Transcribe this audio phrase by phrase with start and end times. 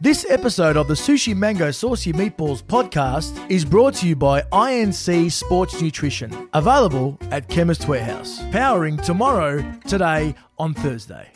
[0.00, 5.30] This episode of the Sooshi Mango Saucy Meatballs podcast is brought to you by INC
[5.30, 11.28] Sports Nutrition, available at Chemist Warehouse, powering tomorrow, today, on Thursday.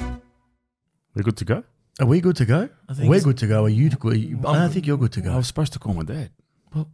[1.14, 1.62] We're good to go?
[2.00, 2.68] Are we good to go?
[2.88, 3.64] I think We're it's- good to go.
[3.64, 3.90] Are you?
[4.02, 5.28] Are you I don't think you're good to go.
[5.30, 5.36] I go.
[5.38, 6.30] was supposed to call my dad.
[6.72, 6.86] What?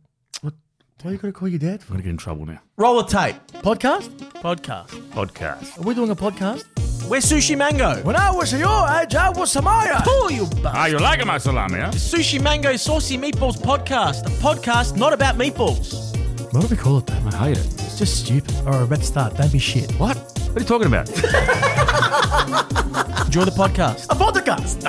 [0.43, 1.87] Why are you going to call your dad I'm for?
[1.93, 2.61] going to get in trouble now.
[2.77, 3.37] Roll the tape.
[3.63, 4.11] Podcast?
[4.43, 4.89] Podcast.
[5.13, 5.79] Podcast.
[5.79, 6.65] Are we doing a podcast?
[7.11, 8.01] We're Sooshi Mango.
[8.05, 10.01] When I was your age, I was Samaya.
[10.07, 10.93] Oh, you Ah, bastard.
[10.93, 11.91] you like my salami, huh?
[11.91, 14.27] Sooshi Mango Saucy Meatballs Podcast.
[14.27, 16.17] A podcast not about meatballs.
[16.55, 17.15] What do we call it though?
[17.37, 17.67] I hate it.
[17.83, 18.55] It's just stupid.
[18.65, 19.37] All right, let's start.
[19.37, 19.91] Don't be shit.
[19.99, 20.17] What?
[20.17, 21.09] What are you talking about?
[23.27, 24.07] Enjoy the podcast.
[24.11, 24.85] A podcast.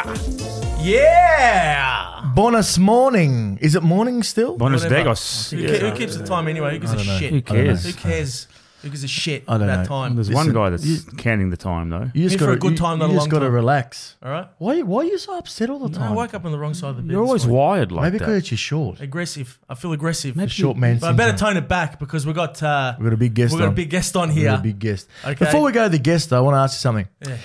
[0.80, 2.22] Yeah.
[2.36, 3.58] Bonus morning.
[3.62, 4.58] Is it morning still?
[4.58, 5.06] Buenos Whatever.
[5.06, 5.50] Dias.
[5.52, 6.74] Who, ca- who keeps the time anyway?
[6.74, 7.18] Who gives a know.
[7.18, 7.32] shit?
[7.32, 7.64] Who I don't know.
[7.66, 7.86] cares?
[7.86, 8.48] Who cares?
[8.82, 9.86] Who gives a shit I don't about know.
[9.86, 10.16] time?
[10.16, 12.10] There's Listen, one guy that's you- counting the time, though.
[12.14, 13.46] You just Here for got a good time, not a You long just got to
[13.46, 13.54] time.
[13.54, 14.16] relax.
[14.24, 14.48] All right.
[14.58, 14.82] Why?
[14.82, 16.12] Why are you so upset all the No, time?
[16.14, 17.12] I woke up on the wrong side of the bed.
[17.12, 17.58] You're this always morning.
[17.60, 18.26] wired like Maybe that.
[18.26, 19.00] because you're short.
[19.02, 19.60] aggressive.
[19.70, 20.36] I feel aggressive.
[20.36, 20.98] The short man.
[21.00, 21.54] But I better syndrome.
[21.56, 23.72] tone it back because we got uh, We've got a big guest we got on.
[23.74, 24.50] a big guest on We've here.
[24.52, 25.08] got a big guest.
[25.26, 25.46] Okay.
[25.46, 27.08] Before we go to the guest, though, I want to ask you something.
[27.28, 27.38] Yeah.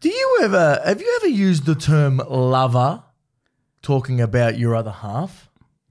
[0.00, 3.02] Do you ever have you ever used the term lover
[3.82, 5.47] talking about your other half?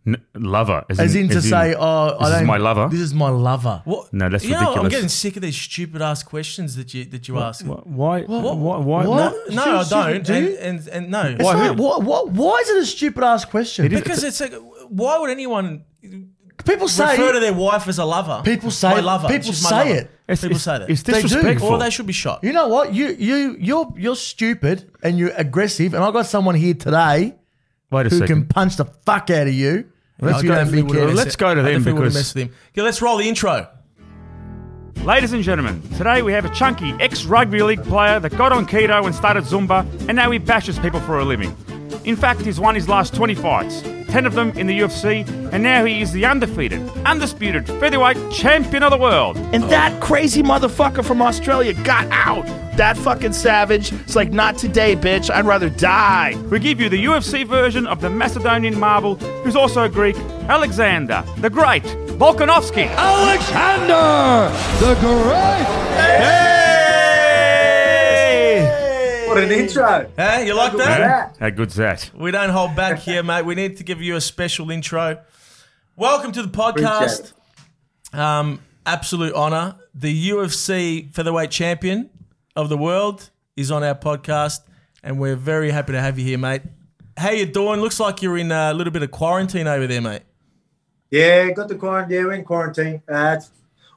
[0.08, 0.86] N- lover.
[0.89, 2.47] As, As in to as say, oh, I this is don't.
[2.47, 2.88] my lover?
[2.89, 3.81] This is my lover.
[3.83, 4.13] What?
[4.13, 7.27] No, that's you Know, I'm getting sick of these stupid ass questions that you that
[7.27, 7.66] you ask.
[7.66, 8.22] Wh- Why?
[8.23, 8.58] What?
[8.58, 8.78] Why?
[8.78, 9.05] Why?
[9.05, 9.33] What?
[9.52, 10.23] No, no, I don't.
[10.25, 10.58] do and, you?
[10.58, 11.53] and and no, It's Why?
[11.67, 13.85] not- what, what, why is it a stupid ass question?
[13.85, 14.53] It is- because it's like,
[14.88, 15.83] why would anyone
[16.66, 18.41] People say refer to their wife as a lover?
[18.44, 19.03] People say my it.
[19.03, 19.28] lover.
[19.28, 19.89] People She's my say lover.
[19.91, 20.11] it.
[20.28, 20.89] It's- People it's- say that.
[20.89, 21.69] It's They disrespectful.
[21.69, 22.44] or they should be shot.
[22.44, 22.94] You know what?
[22.94, 27.35] You you you're you're stupid and you're aggressive, and I got someone here today
[27.91, 28.28] Wait a who second.
[28.28, 29.85] can punch the fuck out of you.
[30.20, 31.14] Let's go- don't be Well, careful.
[31.16, 32.50] let's go to them because- mess with him.
[32.73, 33.68] Okay, let's roll the intro.
[35.04, 38.66] Ladies and gentlemen, today we have a chunky ex rugby league player that got on
[38.66, 41.56] keto and started Zumba, and now he bashes people for a living.
[42.04, 45.63] In fact, he's won his last 20 fights, 10 of them in the UFC, and
[45.63, 49.38] now he is the undefeated, undisputed featherweight champion of the world.
[49.53, 52.46] And that crazy motherfucker from Australia got out.
[52.78, 53.91] That fucking savage.
[53.91, 55.31] It's like, not today, bitch.
[55.31, 56.35] I'd rather die.
[56.51, 60.16] We give you the UFC version of the Macedonian marble, who's also Greek,
[60.47, 62.88] Alexander, the Great, Volkanovski.
[62.96, 66.56] Alexander the Great.
[69.28, 70.10] What an intro.
[70.16, 71.36] Hey, you like that?
[71.38, 72.10] How good's that?
[72.16, 73.44] We don't hold back here, mate.
[73.44, 75.20] We need to give you a special intro.
[75.98, 77.34] Welcome to the podcast.
[78.14, 79.76] Um, absolute honor.
[79.94, 82.10] The UFC featherweight champion
[82.56, 84.60] of the world is on our podcast,
[85.04, 86.62] and we're very happy to have you here, mate.
[87.18, 87.82] How you doing?
[87.82, 90.22] Looks like you're in a little bit of quarantine over there, mate.
[91.12, 92.16] Yeah, got the quarantine.
[92.18, 93.02] Yeah, we're in quarantine.
[93.12, 93.50] Uh, it's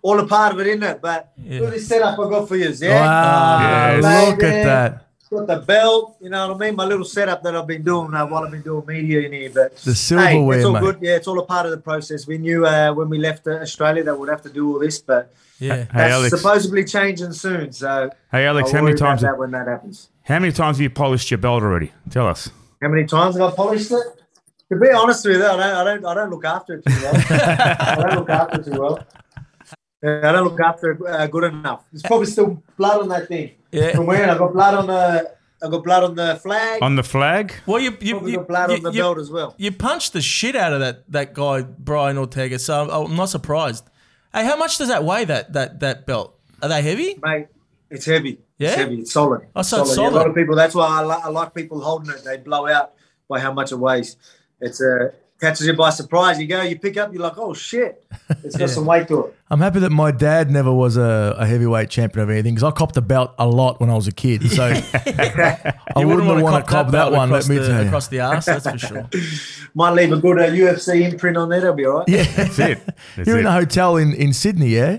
[0.02, 1.00] all a part of it, isn't it?
[1.00, 1.60] But Yeah.
[1.60, 2.70] look at this setup I got for you.
[2.70, 3.00] Yeah.
[3.00, 4.28] Wow, Yes.
[4.28, 5.06] look at that.
[5.30, 6.74] Got the belt, you know what I mean?
[6.74, 9.48] My little setup that I've been doing uh, while I've been doing media in here.
[9.54, 10.80] But The hey, silverware, it's all mate.
[10.80, 10.98] good.
[11.00, 12.26] Yeah, it's all a part of the process.
[12.26, 14.98] We knew uh, when we left uh, Australia that we'd have to do all this,
[14.98, 15.76] but Yeah.
[15.76, 16.36] Hey, that's Alex.
[16.36, 17.70] supposedly changing soon.
[17.72, 19.20] So Hey, Alex, I'll how many times?
[19.22, 20.08] that when that happens?
[20.24, 21.92] How many times have you polished your belt already?
[22.10, 22.50] Tell us.
[22.82, 24.02] How many times have I polished it?
[24.72, 27.00] To be honest with you, I don't, I don't, I don't look after it too
[27.02, 27.14] well.
[27.30, 28.98] I don't look after it too well.
[30.02, 31.84] I don't look after it uh, good enough.
[31.92, 33.52] There's probably still blood on that thing.
[33.72, 33.94] Yeah.
[33.94, 35.32] From where I got blood on the,
[35.62, 36.82] I got blood on the flag.
[36.82, 37.52] On the flag?
[37.66, 39.54] Well, you you, probably you, got blood you- on the you- belt as well.
[39.58, 43.28] you punched the shit out of that that guy Brian Ortega, so I'm, I'm not
[43.28, 43.84] surprised.
[44.32, 45.24] Hey, how much does that weigh?
[45.24, 46.38] That that that belt?
[46.62, 47.18] Are they heavy?
[47.22, 47.46] Mate,
[47.90, 48.38] it's heavy.
[48.58, 48.68] Yeah?
[48.68, 48.98] It's heavy.
[49.00, 49.46] It's solid.
[49.56, 50.54] Oh, so it's Yeah, a lot of people.
[50.54, 52.22] That's why I, li- I like people holding it.
[52.24, 52.92] They blow out
[53.28, 54.16] by how much it weighs.
[54.60, 56.38] It's uh, catches you by surprise.
[56.40, 58.04] You go, you pick up, you're like, oh shit,
[58.44, 59.36] it's got some weight to it.
[59.50, 62.70] I'm happy that my dad never was a, a heavyweight champion of anything because I
[62.70, 64.48] copped the belt a lot when I was a kid.
[64.50, 64.74] So I
[65.96, 67.30] wouldn't have wanna want to cop that belt one.
[67.30, 67.86] Let across me the, tell you.
[67.88, 68.44] across the ass.
[68.46, 69.08] That's for sure.
[69.74, 71.60] Might leave a good uh, UFC imprint on there.
[71.60, 72.08] That'll be all right.
[72.08, 72.78] Yeah, That's it.
[73.16, 73.40] That's you're it.
[73.40, 74.98] in a hotel in, in Sydney, yeah.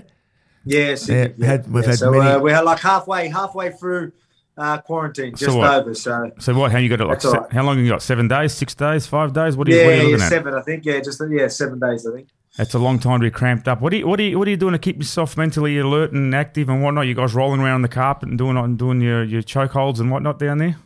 [0.64, 4.12] Yes, Yeah, had- we've had so many- uh, we're like halfway, halfway through
[4.56, 5.72] uh, quarantine, just what?
[5.72, 5.94] over.
[5.94, 6.72] So So what?
[6.72, 7.06] How you got it?
[7.06, 7.52] Like se- right.
[7.52, 8.02] how long you got?
[8.02, 8.52] Seven days?
[8.52, 9.06] Six days?
[9.06, 9.56] Five days?
[9.56, 10.28] What are you, yeah, what are you yeah, looking at?
[10.28, 10.84] seven, I think.
[10.84, 12.28] Yeah, just yeah, seven days, I think.
[12.56, 13.80] That's a long time to be cramped up.
[13.80, 16.12] What are you, what are you, what are you doing to keep yourself mentally alert
[16.12, 17.06] and active and whatnot?
[17.06, 20.00] You guys rolling around on the carpet and doing and doing your your choke holds
[20.00, 20.76] and whatnot down there?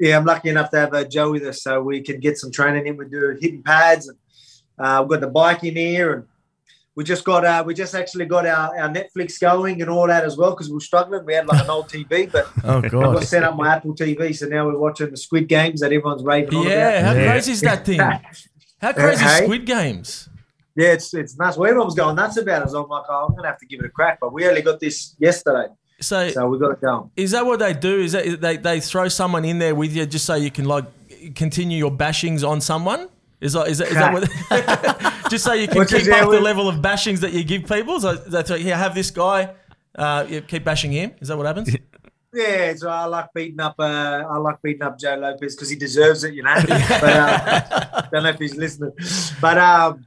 [0.00, 2.50] Yeah, I'm lucky enough to have uh, Joe with us, so we can get some
[2.50, 2.96] training in.
[2.96, 4.18] We do hitting pads, and
[4.78, 6.24] uh, we've got the bike in here, and
[6.96, 10.24] we just got uh, we just actually got our, our Netflix going and all that
[10.24, 11.24] as well because we were struggling.
[11.26, 14.34] We had like an old TV, but Oh I got set up my Apple TV,
[14.34, 17.20] so now we're watching the Squid Games that everyone's raving on Yeah, how about.
[17.20, 17.30] Yeah.
[17.32, 18.00] crazy is that thing?
[18.80, 19.36] How crazy is?
[19.44, 20.28] Squid Games?
[20.74, 21.56] Yeah, it's it's nuts.
[21.56, 22.70] Well, everyone was going nuts about it.
[22.70, 24.18] So I'm like, oh, I'm gonna have to give it a crack.
[24.20, 25.68] But we only got this yesterday,
[26.00, 27.10] So, so we got it going.
[27.16, 28.00] is that what they do?
[28.00, 30.84] Is that they, they throw someone in there with you just so you can like
[31.34, 33.08] continue your bashings on someone?
[33.40, 36.30] Is that, is that, is that what, just so you can Which keep yeah, up
[36.30, 38.00] the level of bashings that you give people?
[38.00, 39.54] So that's like, here, have this guy,
[39.94, 41.12] uh, yeah, keep bashing him.
[41.20, 41.74] Is that what happens?
[42.34, 43.76] Yeah, so I like beating up.
[43.78, 46.54] Uh, I like beating up Joe Lopez because he deserves it, you know.
[46.66, 48.92] but uh, don't know if he's listening.
[49.40, 50.04] But um,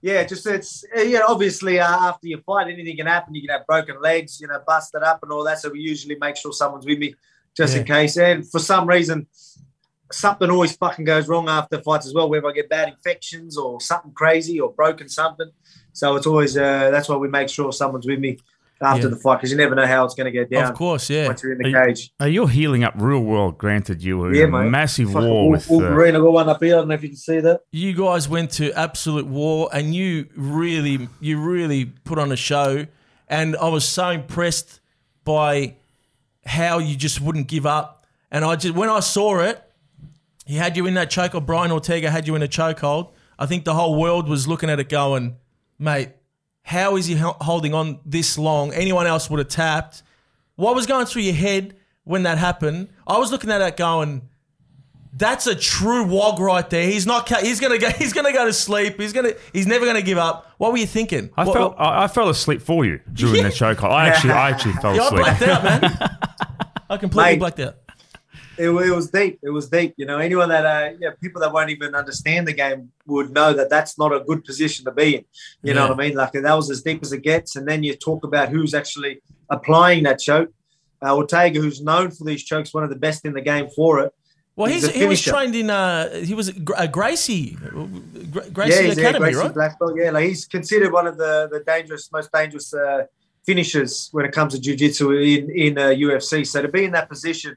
[0.00, 1.20] yeah, just it's uh, yeah.
[1.28, 3.34] Obviously, uh, after you fight, anything can happen.
[3.34, 5.58] You can have broken legs, you know, busted up and all that.
[5.58, 7.14] So we usually make sure someone's with me
[7.54, 8.16] just in case.
[8.16, 9.26] And for some reason,
[10.12, 12.28] something always fucking goes wrong after fights as well.
[12.28, 15.50] Whether I get bad infections or something crazy or broken something.
[15.92, 18.38] So it's always uh, that's why we make sure someone's with me
[18.80, 19.08] after Yeah.
[19.08, 21.26] the fight because you never know how it's going to go down Of course, yeah.
[21.26, 22.12] once you're in the Are cage.
[22.20, 23.50] Uh, you're healing up real well.
[23.50, 24.70] Granted, you were Yeah, in a mate.
[24.70, 25.68] massive Fucking war with.
[25.68, 26.14] Uh, Wolverine.
[26.14, 26.76] I got one up here.
[26.76, 27.62] I don't know if you can see that.
[27.72, 32.86] You guys went to absolute war, and you really, you really put on a show.
[33.26, 34.80] And I was so impressed
[35.24, 35.74] by
[36.46, 38.06] how you just wouldn't give up.
[38.30, 39.60] And I just, when I saw it,
[40.48, 43.10] he had you in that choke, or Brian Ortega had you in a chokehold.
[43.38, 45.36] I think the whole world was looking at it, going,
[45.78, 46.08] "Mate,
[46.62, 48.72] how is he holding on this long?
[48.72, 50.02] Anyone else would have tapped."
[50.56, 52.88] What was going through your head when that happened?
[53.06, 54.22] I was looking at it, going,
[55.12, 56.84] "That's a true wog right there.
[56.86, 57.28] He's not.
[57.42, 57.90] He's gonna go.
[57.98, 58.98] He's gonna go to sleep.
[58.98, 59.34] He's gonna.
[59.52, 61.30] He's never gonna give up." What were you thinking?
[61.36, 61.68] I What- fell.
[61.70, 63.84] what- I, I fell asleep for you during the choke.
[63.84, 65.20] I actually, I actually fell yeah, I asleep.
[65.22, 66.18] blacked out, man.
[66.90, 67.38] I completely Mate.
[67.38, 67.76] blacked out.
[68.58, 69.38] It, it was deep.
[69.42, 69.94] It was deep.
[69.96, 73.52] You know, anyone that, uh, yeah, people that won't even understand the game would know
[73.52, 75.24] that that's not a good position to be in.
[75.62, 76.16] You know what I mean?
[76.16, 77.56] Like that was as deep as it gets.
[77.56, 80.52] And then you talk about who's actually applying that choke.
[81.00, 84.00] Uh, Ortega, who's known for these chokes, one of the best in the game for
[84.00, 84.12] it.
[84.56, 85.70] Well, He's he's, he was trained in.
[85.70, 89.54] Uh, he was a Gra- Gracie, Gra- Gracie yeah, he's, yeah, Academy, Gracie right?
[89.54, 89.92] Black belt.
[89.96, 93.04] Yeah, like he's considered one of the, the dangerous, most dangerous uh,
[93.46, 96.44] finishers when it comes to jiu-jitsu in in uh, UFC.
[96.44, 97.56] So to be in that position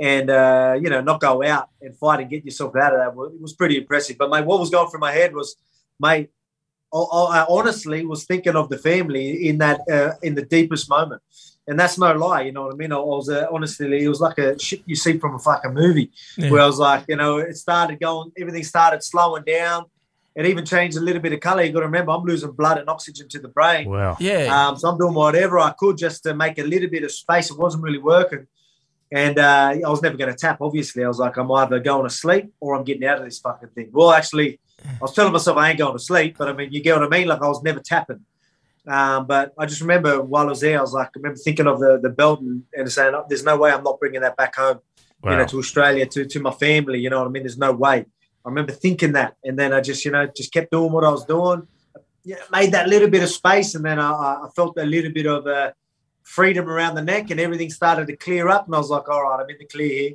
[0.00, 3.14] and uh, you know not go out and fight and get yourself out of that
[3.14, 4.16] was, it was pretty impressive.
[4.18, 5.56] But mate, what was going through my head was,
[5.98, 6.30] mate,
[6.92, 11.22] I, I honestly was thinking of the family in that uh, in the deepest moment.
[11.66, 12.92] And that's no lie, you know what I mean.
[12.92, 16.10] I was uh, honestly, it was like a shit you see from a fucking movie,
[16.38, 16.50] Yeah.
[16.50, 19.84] where I was like, you know, it started going, everything started slowing down.
[20.34, 21.62] It even changed a little bit of color.
[21.62, 23.90] You got to remember, I'm losing blood and oxygen to the brain.
[23.90, 24.16] Wow.
[24.18, 27.12] Yeah, Um, so I'm doing whatever I could just to make a little bit of
[27.12, 27.50] space.
[27.50, 28.46] It wasn't really working.
[29.10, 31.04] And uh, I was never going to tap, obviously.
[31.04, 33.70] I was like, I'm either going to sleep or I'm getting out of this fucking
[33.70, 33.88] thing.
[33.90, 36.82] Well, actually, I was telling myself I ain't going to sleep, but I mean, you
[36.82, 37.26] get what I mean?
[37.26, 38.20] Like, I was never tapping.
[38.86, 41.66] Um, but I just remember while I was there, I was like, I remember thinking
[41.66, 44.36] of the, the belt and, and saying, oh, there's no way I'm not bringing that
[44.36, 44.80] back home,
[45.24, 46.98] you know, to Australia, to, to my family.
[46.98, 47.42] You know what I mean?
[47.42, 48.06] There's no way.
[48.44, 49.36] I remember thinking that.
[49.44, 51.66] And then I just, you know, just kept doing what I was doing.
[52.24, 53.74] Yeah, made that little bit of space.
[53.74, 55.72] And then I, I felt a little bit of uh,
[56.28, 58.66] freedom around the neck and everything started to clear up.
[58.66, 60.12] And I was like, all right, I'm in the clear here.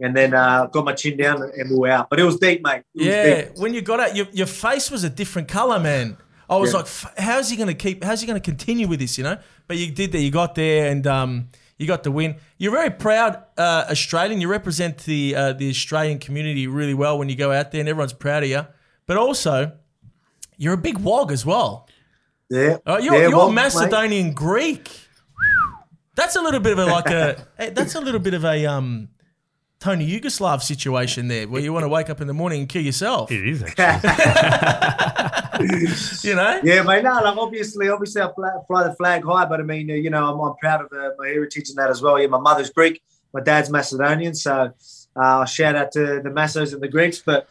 [0.00, 2.10] And then uh, got my chin down and, we were out.
[2.10, 2.82] But it was deep, mate.
[2.94, 3.42] It was yeah.
[3.42, 3.52] deep.
[3.56, 6.16] When you got out, your, your face was a different color, man.
[6.50, 6.78] I was Yeah.
[6.78, 6.88] like,
[7.18, 8.02] how's he going to keep?
[8.02, 9.16] How's he going to continue with this?
[9.16, 9.38] You know.
[9.68, 10.18] But you did that.
[10.18, 11.48] You got there, and um,
[11.78, 12.36] you got the win.
[12.58, 14.40] You're very proud uh, Australian.
[14.40, 17.88] You represent the uh, the Australian community really well when you go out there, and
[17.88, 18.66] everyone's proud of you.
[19.06, 19.72] But also,
[20.58, 21.88] you're a big wog as well.
[22.50, 22.78] Yeah.
[22.84, 23.72] Uh, you're yeah, you're well, mate.
[23.74, 24.90] Macedonian Greek.
[26.14, 27.46] That's a little bit of a like a.
[27.72, 29.08] That's a little bit of a um,
[29.80, 32.82] Tony Yugoslav situation there, where you want to wake up in the morning and kill
[32.82, 33.30] yourself.
[33.32, 34.10] It is actually.
[35.62, 36.60] You know.
[36.64, 37.04] Yeah, mate.
[37.04, 40.10] No, like obviously, obviously, I fly, fly the flag high, but I mean, uh, you
[40.10, 42.18] know, I'm, I'm proud of uh, my heritage and that as well.
[42.18, 43.02] Yeah, my mother's Greek,
[43.32, 44.72] my dad's Macedonian, so
[45.14, 47.22] uh, shout out to the Massos and the Greeks.
[47.24, 47.48] But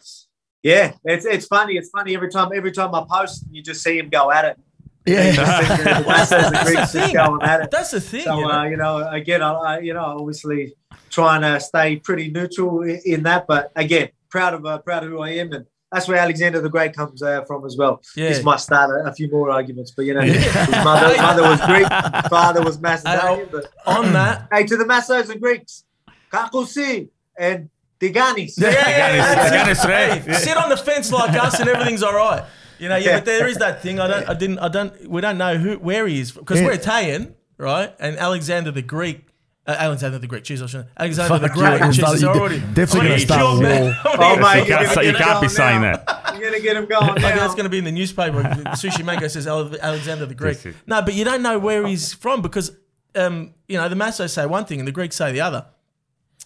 [0.62, 1.76] yeah, it's it's funny.
[1.76, 4.58] It's funny every time every time I post, you just see him go at it.
[5.06, 5.30] Yeah.
[5.30, 7.14] You the Massos and That's the Greeks just thing.
[7.14, 7.70] going it.
[7.70, 8.22] That's the thing.
[8.22, 8.50] So you know?
[8.52, 10.74] uh, you know, again, I, I you know, obviously
[11.10, 15.10] trying to stay pretty neutral in, in that, but again, proud of uh, proud of
[15.10, 18.00] who I am, and that's where Alexander the Great comes uh, from as well.
[18.16, 18.30] Yeah.
[18.30, 20.44] This might start a, a few more arguments, but you know, his
[20.84, 21.86] mother, mother was Greek,
[22.30, 23.48] father was Macedonian.
[23.52, 25.84] But On that, hey, to the Massos and Greeks,
[26.32, 27.68] Kakosi and
[28.00, 28.54] Tiganis.
[28.58, 29.88] yeah, yeah, yeah, that's Tiganis, it.
[29.88, 30.22] right?
[30.22, 32.42] Hey, sit on the fence like us, and everything's all right.
[32.82, 33.16] You know, yeah, Yeah.
[33.18, 34.00] but there is that thing.
[34.00, 35.08] I don't, I didn't, I don't.
[35.08, 37.94] We don't know who, where he is because we're Italian, right?
[38.00, 39.26] And Alexander the Greek.
[39.64, 40.88] Uh, Alexander the Greek, jeez, I shouldn't.
[40.96, 43.80] Alexander the Fuck you, Great, you're Jesus, de- already, definitely gonna start a me.
[43.80, 43.94] war.
[44.04, 46.34] Oh, mate, you can't, say, you can't be saying that.
[46.36, 47.36] You're gonna get him going I now.
[47.36, 48.42] that's going to be in the newspaper.
[48.42, 50.58] Sooshi Mango says Alexander the Greek.
[50.88, 52.72] No, but you don't know where he's from because,
[53.14, 55.66] um, you know, the Massos say one thing and the Greeks say the other.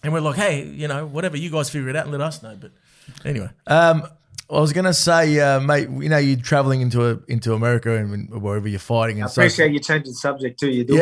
[0.03, 2.43] And we're like, hey, you know, whatever, you guys figure it out and let us
[2.43, 2.55] know.
[2.61, 2.71] But
[3.25, 4.07] anyway, um,
[4.49, 5.89] I was gonna say, uh, mate.
[5.89, 9.17] You know, you're traveling into a, into America and wherever you're fighting.
[9.17, 10.69] And I so appreciate you changing the subject too.
[10.69, 11.01] You do.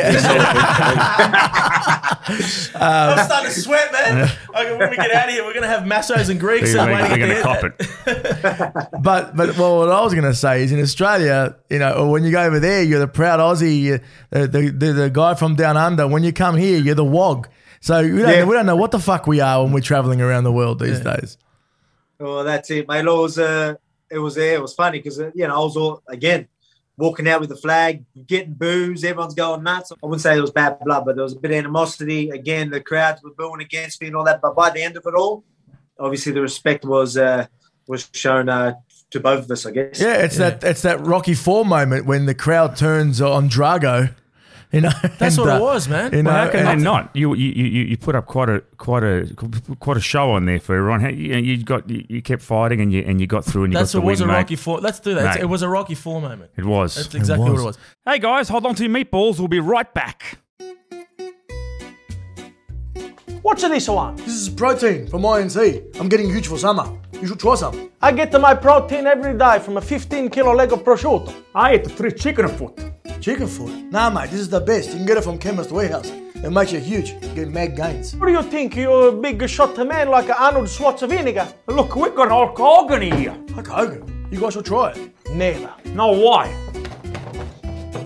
[2.74, 4.30] I'm starting to sweat, man.
[4.48, 6.72] Okay, when we get out of here, we're gonna have Massos and Greeks.
[6.72, 8.92] They're, and waiting going to at cop the- it.
[9.02, 12.10] But but well, what I was going to say is in Australia, you know, or
[12.10, 14.00] when you go over there, you're the proud Aussie, you,
[14.30, 16.08] the, the, the the guy from down under.
[16.08, 17.48] When you come here, you're the wog.
[17.80, 18.44] So we don't, Yeah.
[18.44, 20.98] we don't know what the fuck we are when we're traveling around the world these
[21.00, 21.36] days.
[22.18, 23.04] Well, that's it, mate.
[23.04, 23.74] It was uh,
[24.10, 24.54] it was there.
[24.54, 26.48] It was funny because uh, you know I was all again
[26.96, 29.04] walking out with the flag, getting boos.
[29.04, 29.92] Everyone's going nuts.
[29.92, 32.30] I wouldn't say it was bad blood, but there was a bit of animosity.
[32.30, 34.40] Again, the crowds were booing against me and all that.
[34.40, 35.44] But by the end of it all,
[35.98, 37.46] obviously the respect was uh,
[37.86, 38.74] was shown uh,
[39.10, 39.66] to both of us.
[39.66, 40.00] I guess.
[40.00, 44.14] Yeah, it's that it's that Rocky Four moment when the crowd turns on Drago.
[44.72, 46.12] You know, That's and, what uh, it was, man.
[46.12, 47.14] You know, Well, how can they and- not?
[47.14, 49.26] You, you you you put up quite a quite a
[49.78, 51.00] quite a show on there for everyone.
[51.00, 53.72] How- You, you got you, you kept fighting and you and you got through and
[53.72, 54.38] you That's got it the was win, a mate.
[54.38, 54.80] Rocky Four.
[54.80, 55.36] Let's do that.
[55.36, 55.42] Mate.
[55.42, 56.50] It was a Rocky Four moment.
[56.56, 56.96] It was.
[56.96, 57.52] That's exactly was.
[57.52, 57.78] what it was.
[58.04, 59.38] Hey guys, hold on to your meatballs.
[59.38, 60.38] We'll be right back.
[63.42, 64.16] What's this one?
[64.16, 66.00] This is protein from INC.
[66.00, 66.86] I'm getting huge for summer.
[67.12, 67.90] You should try some.
[68.02, 71.32] I get my protein every day from a 15 kilo leg of prosciutto.
[71.54, 72.76] I eat three chicken foot.
[73.20, 73.90] Chicken food?
[73.90, 74.90] Nah, mate, this is the best.
[74.90, 76.10] You can get it from Chemist Warehouse.
[76.10, 77.10] It makes you huge.
[77.10, 78.14] You get mad gains.
[78.16, 78.76] What do you think?
[78.76, 81.52] You're a big shot man like Arnold Schwarzenegger?
[81.66, 83.36] Look, we've got Hulk Hogan here.
[83.56, 84.28] Like Hogan.
[84.30, 85.12] You guys should try it.
[85.32, 85.72] Never.
[85.86, 86.52] No, why?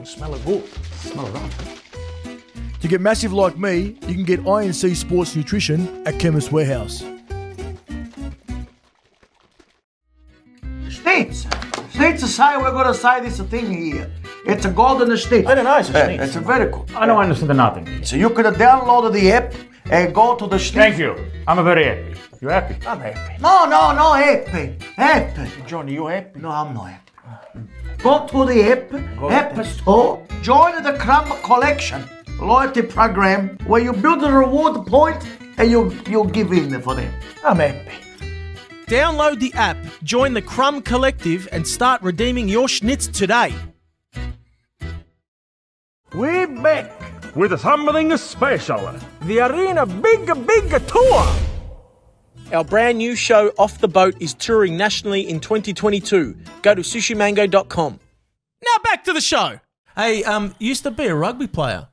[0.04, 0.66] Smell it good.
[1.00, 1.50] Smell it up.
[2.80, 7.04] To get massive like me, you can get INC Sports Nutrition at Chemist Warehouse.
[10.88, 11.46] States.
[12.00, 14.10] States say we're gonna sign this thing here.
[14.46, 15.44] It's a golden state.
[15.46, 16.24] Very nice, Uh, States.
[16.24, 16.86] it's very cool.
[16.96, 17.86] I don't understand nothing.
[18.08, 19.52] So you could download the app
[19.90, 20.80] and go to the state.
[20.80, 21.12] Thank you.
[21.46, 22.14] I'm very happy.
[22.40, 22.74] You happy?
[22.86, 23.34] I'm happy.
[23.46, 24.76] No, no, no, happy.
[24.96, 25.42] Happy.
[25.66, 26.40] Johnny, you happy?
[26.40, 27.60] No, I'm not happy.
[28.02, 28.84] Go to the app,
[29.30, 32.02] app store, join the Crumb Collection
[32.40, 35.20] loyalty program where you build a reward point
[35.58, 37.12] and you you give in for them.
[37.44, 37.92] I'm happy.
[38.90, 43.54] Download the app, join the Crumb Collective, and start redeeming your schnitz today.
[46.12, 46.90] We're back.
[47.36, 48.92] With a something special.
[49.22, 51.32] The arena big, big tour.
[52.52, 56.36] Our brand new show, Off the Boat, is touring nationally in 2022.
[56.62, 58.00] Go to sushimango.com.
[58.60, 59.60] Now back to the show.
[59.94, 61.86] Hey, um, used to be a rugby player.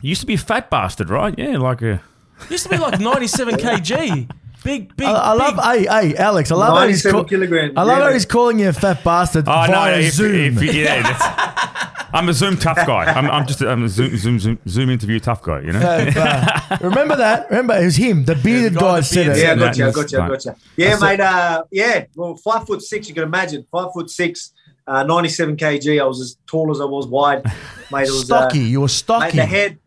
[0.00, 1.34] Used to be a fat bastard, right?
[1.36, 2.00] Yeah, like a.
[2.48, 4.30] Used to be like 97 kg.
[4.68, 5.06] Big, big.
[5.06, 5.88] I, I love, big.
[5.88, 8.04] hey, hey, Alex, I love how he's 97 call- kilograms, I love yeah.
[8.04, 10.58] how he's calling you a fat bastard Oh via no if, Zoom.
[10.58, 13.04] if- yeah, that's, I'm a Zoom tough guy.
[13.04, 15.60] I'm, I'm just a, I'm a Zoom, Zoom Zoom Zoom interview tough guy.
[15.60, 15.80] You know.
[15.80, 17.48] Uh, remember that?
[17.48, 19.38] Remember, it was him, the bearded guy guy, with the said it.
[19.42, 20.30] Yeah, I that got you, I is got you, I fine.
[20.30, 20.54] got you.
[20.76, 21.20] Yeah, That's mate.
[21.20, 23.08] Uh, yeah, well, five foot six.
[23.08, 24.52] You can imagine, five foot six,
[24.86, 26.00] uh, ninety-seven kg.
[26.02, 27.42] I was as tall as I was wide,
[27.90, 28.08] mate.
[28.08, 29.36] It was uh, Stocky, you were mate, stocky.
[29.36, 29.78] the head,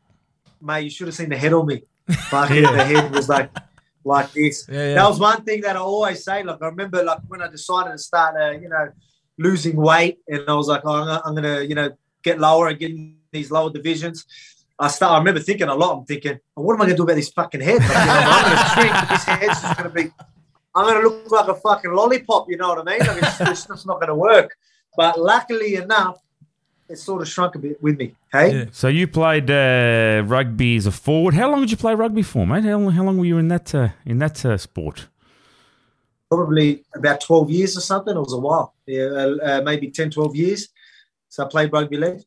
[0.60, 0.82] mate.
[0.82, 1.84] You should have seen the head on me.
[2.12, 3.50] Fucking, the head was like,
[4.04, 4.68] like this.
[4.70, 4.94] Yeah, yeah.
[4.96, 6.44] That was one thing that I always say.
[6.44, 8.90] Like I remember, like when I decided to start, uh, you know,
[9.38, 11.92] losing weight, and I was like, oh, I'm, gonna, I'm gonna, you know,
[12.24, 14.26] get lower and get in these lower divisions.
[14.80, 15.14] I start.
[15.14, 16.00] I remember thinking a lot.
[16.00, 17.80] I'm thinking, oh, what am I gonna do about this fucking head?
[17.80, 19.10] Like, you know, I'm gonna shrink.
[19.10, 20.12] This head's just gonna be.
[20.74, 22.50] I'm gonna look like a fucking lollipop.
[22.50, 23.00] You know what I mean?
[23.00, 24.56] Like it's, it's just not gonna work.
[24.98, 26.20] But luckily enough,
[26.92, 28.16] it sort of shrunk a bit with me.
[28.32, 28.60] Hey.
[28.60, 28.66] Yeah.
[28.72, 31.34] So you played uh, rugby as a forward.
[31.34, 32.64] How long did you play rugby for, mate?
[32.64, 35.08] How long, how long were you in that uh, in that uh, sport?
[36.32, 38.16] probably about 12 years or something.
[38.16, 40.70] It was a while, yeah, uh, uh, maybe 10, 12 years.
[41.28, 42.22] So I played rugby league.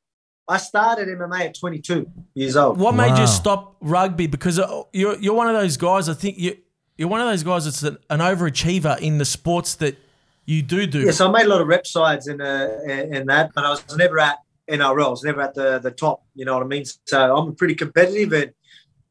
[0.46, 2.78] I started MMA at 22 years old.
[2.78, 4.26] What made you stop rugby?
[4.26, 6.10] Because uh, you're you're one of those guys.
[6.10, 6.58] I think you
[6.98, 9.96] you're one of those guys that's an, an overachiever in the sports that
[10.44, 11.00] you do do.
[11.00, 13.70] Yeah, so I made a lot of rep sides in, uh, in that, but I
[13.70, 14.38] was never at
[14.70, 15.06] NRL.
[15.06, 16.84] I was never at the, the top, you know what I mean?
[17.06, 18.32] So I'm pretty competitive.
[18.32, 18.52] And,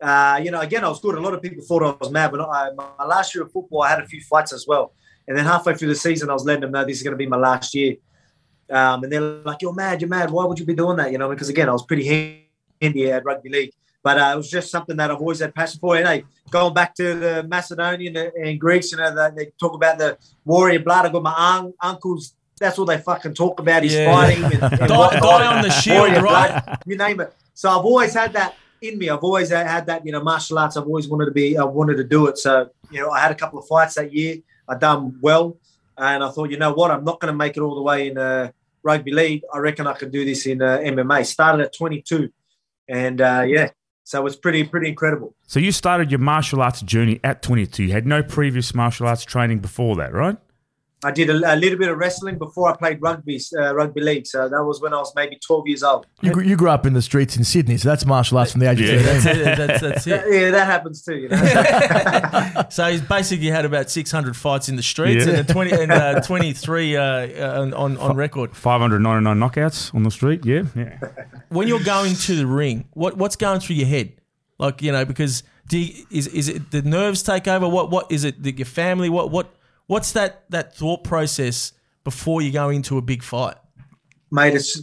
[0.01, 1.15] uh, you know, again, I was good.
[1.15, 3.83] A lot of people thought I was mad, but I, my last year of football,
[3.83, 4.93] I had a few fights as well.
[5.27, 7.17] And then halfway through the season, I was letting them know this is going to
[7.17, 7.95] be my last year.
[8.69, 10.31] Um, and they're like, "You're mad, you're mad.
[10.31, 12.47] Why would you be doing that?" You know, because again, I was pretty
[12.81, 15.79] handy at rugby league, but uh, it was just something that I've always had passion
[15.79, 15.95] for.
[15.95, 19.97] And hey, going back to the Macedonian and Greeks, you know, they, they talk about
[19.97, 21.05] the warrior blood.
[21.05, 22.35] I got my un- uncles.
[22.59, 24.13] That's all they fucking talk about is Yeah.
[24.13, 26.63] fighting and, and Die- die on the shield, Warrior right?
[26.65, 27.33] blood, you name it.
[27.53, 29.09] So I've always had that in me.
[29.09, 30.77] I've always had that, you know, martial arts.
[30.77, 31.57] I've always wanted to be.
[31.57, 32.37] I wanted to do it.
[32.37, 34.37] So you know, I had a couple of fights that year.
[34.67, 35.57] I done well,
[35.97, 38.07] and I thought, you know what, I'm not going to make it all the way
[38.09, 38.51] in uh,
[38.83, 39.41] rugby league.
[39.53, 41.25] I reckon I can do this in uh, MMA.
[41.25, 42.29] Started at 22,
[42.87, 43.69] and uh, yeah,
[44.03, 45.35] so it's pretty pretty incredible.
[45.47, 47.83] So you started your martial arts journey at 22.
[47.85, 50.37] You had no previous martial arts training before that, right?
[51.03, 54.25] I did a, a little bit of wrestling before I played rugby, uh, rugby league.
[54.27, 56.05] So that was when I was maybe 12 years old.
[56.21, 58.61] You, grew- you grew up in the streets in Sydney, so that's martial arts from
[58.61, 59.01] the age of Yeah.
[59.01, 59.03] 13.
[59.03, 59.57] That's it.
[59.57, 60.23] That's, that's it.
[60.33, 61.15] Yeah, that happens too.
[61.15, 62.63] You know?
[62.69, 65.33] So he's basically had about 600 fights in the streets Yeah.
[65.39, 68.55] and, a 20, and uh, 23 uh, uh, on, on record.
[68.55, 70.45] 599 knockouts on the street.
[70.45, 70.97] Yeah, yeah.
[71.49, 74.13] When you're going to the ring, what what's going through your head?
[74.57, 77.67] Like you know, because do you, is is it the nerves take over?
[77.67, 78.41] What what is it?
[78.41, 79.09] The, your family?
[79.09, 79.53] What what
[79.93, 81.71] what's that that thought process
[82.03, 83.55] before you go into a big fight?
[84.31, 84.81] Mate, it's,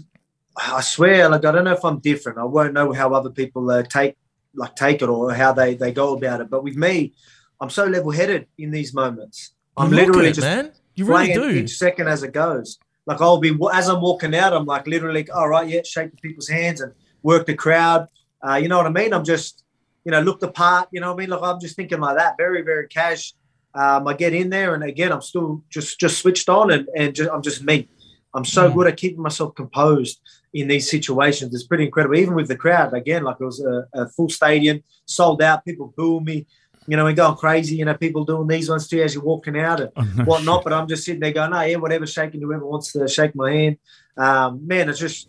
[0.56, 2.38] I swear, like, I don't know if I'm different.
[2.38, 4.16] I won't know how other people uh, take,
[4.54, 6.48] like, take it or how they, they go about it.
[6.48, 7.12] But with me,
[7.60, 9.52] I'm so level headed in these moments.
[9.76, 10.72] I'm You literally it, just man.
[10.94, 11.50] You really do.
[11.50, 12.78] each second as it goes.
[13.06, 16.16] Like I'll be as I'm walking out, I'm like literally, all right, yeah, shake the
[16.18, 18.06] people's hands and work the crowd.
[18.46, 19.12] Uh, you know what I mean?
[19.12, 19.64] I'm just,
[20.04, 20.88] you know, look the part.
[20.92, 21.30] You know what I mean?
[21.30, 23.34] Like I'm just thinking like that, very, very cash.
[23.74, 27.14] Um, I get in there, and again, I'm still just just switched on, and and
[27.14, 27.88] just, I'm just me.
[28.34, 30.20] I'm so good at keeping myself composed
[30.52, 31.54] in these situations.
[31.54, 32.16] It's pretty incredible.
[32.16, 35.64] Even with the crowd, again, like it was a, a full stadium, sold out.
[35.64, 36.46] People booing me.
[36.86, 37.76] You know, and going crazy.
[37.76, 40.64] You know, people doing these ones too as you're walking out and whatnot.
[40.64, 43.52] But I'm just sitting there going, "Oh yeah, whatever." Shaking whoever wants to shake my
[43.52, 43.76] hand.
[44.16, 45.28] Um, man, it's just.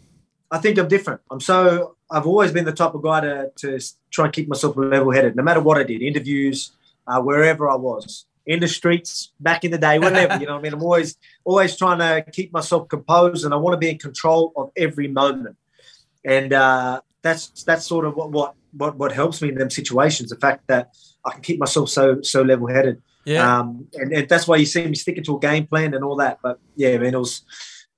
[0.50, 1.22] I think I'm different.
[1.30, 1.98] I'm so.
[2.10, 3.80] I've always been the type of guy to to
[4.10, 6.72] try and keep myself level-headed, no matter what I did, interviews,
[7.06, 10.38] uh, wherever I was, in the streets, back in the day, whatever.
[10.40, 13.58] you know, what I mean, I'm always always trying to keep myself composed, and I
[13.58, 15.58] want to be in control of every moment.
[16.26, 20.30] And uh, that's that's sort of what what what what helps me in them situations.
[20.30, 20.94] The fact that
[21.26, 23.02] I can keep myself so so level-headed.
[23.26, 23.60] yeah.
[23.60, 26.16] Um, and, and that's why you see me sticking to a game plan and all
[26.18, 26.40] that.
[26.42, 27.44] But yeah, man, it was.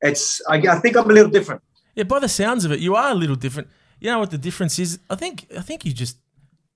[0.01, 0.41] It's.
[0.49, 1.61] I, I think I'm a little different.
[1.95, 3.69] Yeah, by the sounds of it, you are a little different.
[3.99, 4.99] You know what the difference is?
[5.09, 6.17] I think I think you just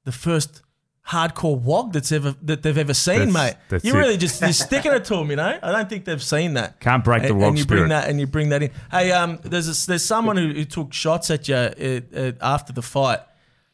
[0.06, 0.62] the first
[1.08, 3.54] hardcore wog that's ever that they've ever seen, That's- mate.
[3.70, 3.98] that's you it.
[3.98, 5.58] really just you're sticking it to them, you know.
[5.64, 6.80] I don't think they've seen that.
[6.82, 7.90] Can't break the and, wog and you bring spirit.
[7.90, 8.72] that and you bring that in.
[8.92, 12.74] Hey, um, there's a, there's someone who, who took shots at you uh, uh, after
[12.74, 13.20] the fight.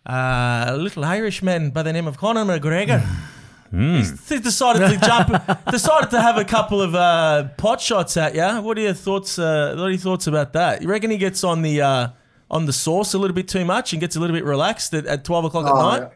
[0.08, 3.02] Uh, a little Irishman by the name of Conor McGregor.
[3.72, 8.36] He's he decided to jump, decided to have a couple of uh, pot shots at
[8.36, 8.62] you.
[8.62, 9.40] What are your thoughts?
[9.40, 10.84] Uh, what are your thoughts about that?
[10.84, 12.08] You reckon he gets on the uh,
[12.52, 15.08] on the sauce a little bit too much and gets a little bit relaxed at,
[15.08, 16.02] at twelve o'clock at Oh, night?
[16.04, 16.10] Yeah,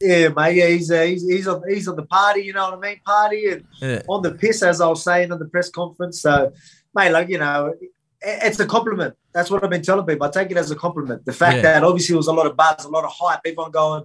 [0.00, 0.56] mate.
[0.56, 2.42] Yeah, he's, uh, he's he's on he's on the party.
[2.42, 3.00] You know what I mean?
[3.04, 4.02] Party and Yeah.
[4.08, 6.20] on the piss, as I was saying on the press conference.
[6.20, 6.52] So,
[6.94, 9.14] mate, like you know, it, it's a compliment.
[9.32, 10.26] That's what I've been telling people.
[10.26, 11.24] I take it as a compliment.
[11.24, 11.62] The fact Yeah.
[11.62, 14.04] that obviously there was a lot of buzz, a lot of hype, everyone going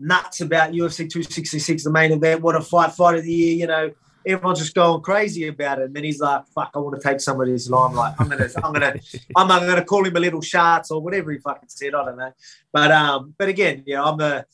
[0.00, 2.40] nuts about UFC 266, the main event.
[2.42, 3.54] What a fight, fight of the year.
[3.56, 3.90] You know,
[4.26, 5.84] everyone's just going crazy about it.
[5.84, 8.14] And then he's like, "Fuck, I want to take some of this limelight.
[8.18, 8.94] I'm gonna, I'm gonna,
[9.36, 11.94] I'm, I'm gonna call him a little shots or whatever he fucking said.
[11.94, 12.32] I don't know.
[12.72, 14.44] But um, but again, yeah, I'm a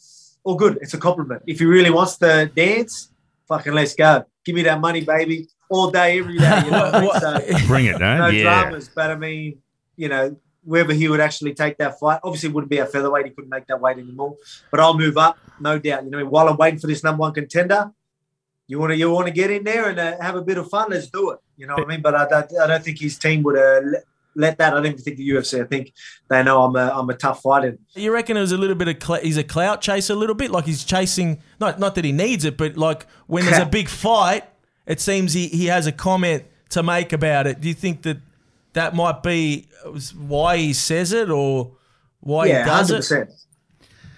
[0.45, 0.79] all good.
[0.81, 1.43] It's a compliment.
[1.47, 3.11] If he really wants to dance,
[3.47, 4.25] fucking let's go.
[4.45, 6.63] Give me that money, baby, all day, every day.
[6.65, 7.11] You know what I mean?
[7.61, 8.19] So Bring it, no?
[8.19, 8.43] no yeah.
[8.43, 8.91] dramas.
[8.95, 9.59] But I mean,
[9.97, 13.27] you know, whether he would actually take that fight, obviously it wouldn't be a featherweight.
[13.27, 14.37] He couldn't make that weight anymore.
[14.71, 16.05] But I'll move up, no doubt.
[16.05, 17.91] You know, while I'm waiting for this number one contender,
[18.67, 20.69] you want to you want to get in there and uh, have a bit of
[20.69, 20.91] fun.
[20.91, 21.39] Let's do it.
[21.57, 22.03] You know what I mean?
[22.03, 23.99] But I don't, I don't think his team would uh,
[24.35, 24.73] let, that.
[24.73, 25.63] I don't even think the UFC.
[25.63, 25.93] I think
[26.29, 27.79] they know I'm a I'm a tough fighter.
[27.95, 30.35] You reckon it was a little bit of cl- he's a clout chaser a little
[30.35, 33.67] bit like he's chasing not not that he needs it but like when there's a
[33.79, 34.45] big fight
[34.89, 37.61] it seems he, he has a comment to make about it.
[37.61, 38.19] Do you think that
[38.73, 39.69] that might be
[40.17, 41.73] why he says it or
[42.21, 42.97] why yeah, he does hundred it?
[42.97, 43.31] percent.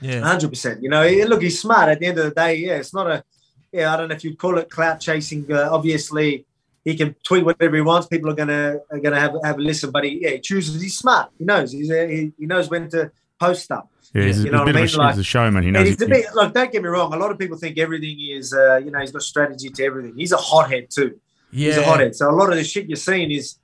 [0.01, 0.20] Yeah.
[0.20, 0.83] Hundred percent.
[0.83, 1.88] You know, look, he's smart.
[1.88, 3.25] At the end of the day, yeah, it's not a.
[3.73, 5.46] Yeah, I don't know if you'd call it clout chasing.
[5.53, 6.46] Uh, obviously,
[6.84, 8.06] he can tweet whatever he wants.
[8.08, 10.80] People are gonna are gonna have have a listen, but he yeah, he chooses.
[10.80, 11.30] He's smart.
[11.38, 11.72] He knows.
[11.72, 13.84] He's uh, he, he knows when to post stuff.
[14.14, 14.98] Yeah, he's, You know a bit what I of a, mean?
[15.06, 15.62] Like- he's a showman.
[15.62, 15.86] He knows.
[15.88, 16.52] he's a he- bit look.
[16.54, 17.12] Don't get me wrong.
[17.14, 18.52] A lot of people think everything is.
[18.52, 20.14] Uh, you know, he's got strategy to everything.
[20.16, 21.18] He's a hothead too.
[21.52, 21.86] He's a Yeah.
[21.86, 22.16] hothead.
[22.16, 23.56] So a lot of the shit you're seeing is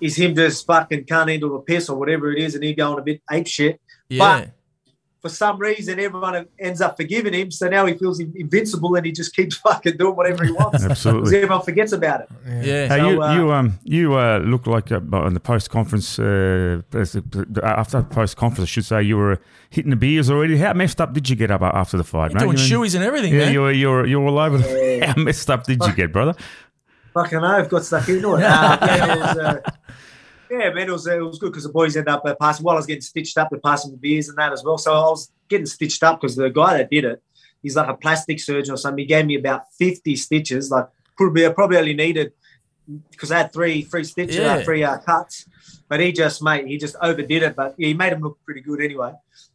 [0.00, 2.98] is him just fucking can't handle the piss or whatever it is, and he going
[2.98, 3.80] a bit ape shit.
[4.08, 4.46] Yeah.
[5.20, 7.50] For some reason everyone ends up forgiving him.
[7.50, 10.78] So now he feels invincible and he just keeps fucking doing whatever he wants.
[10.82, 11.36] Because Absolutely.
[11.36, 12.28] everyone forgets about it.
[12.46, 12.88] yeah.
[12.88, 16.18] Hey, So, you, uh, you um you uh, look like uh, on the post conference
[16.18, 20.56] uh, as the- after post conference I should say you were hitting the beers already.
[20.56, 22.30] How messed up did you get up after the fight?
[22.32, 22.68] You're doing mate?
[22.70, 23.52] You- shoeies and everything, Yeah, man.
[23.52, 24.58] you're you're you're all over.
[24.58, 26.34] The, how messed up did you get, brother?
[27.12, 28.40] Fucking hell, I've got stuck into it.
[28.44, 29.60] Uh, yeah, it was, uh,
[30.50, 32.64] yeah, man, it was, uh, it was good because the boys ended up uh, passing.
[32.64, 34.78] While I was getting stitched up, they're passing the beers and that as well.
[34.78, 37.22] So I was getting stitched up because the guy that did it,
[37.62, 38.98] he's like a plastic surgeon or something.
[38.98, 40.70] He gave me about 50 stitches.
[40.70, 42.32] Like, probably, I probably only needed,
[43.10, 44.54] because I had three, three stitches, Yeah.
[44.54, 45.46] uh, three uh, cuts.
[45.88, 47.56] But he just, mate, he just overdid it.
[47.56, 49.12] But yeah, he made him look pretty good anyway.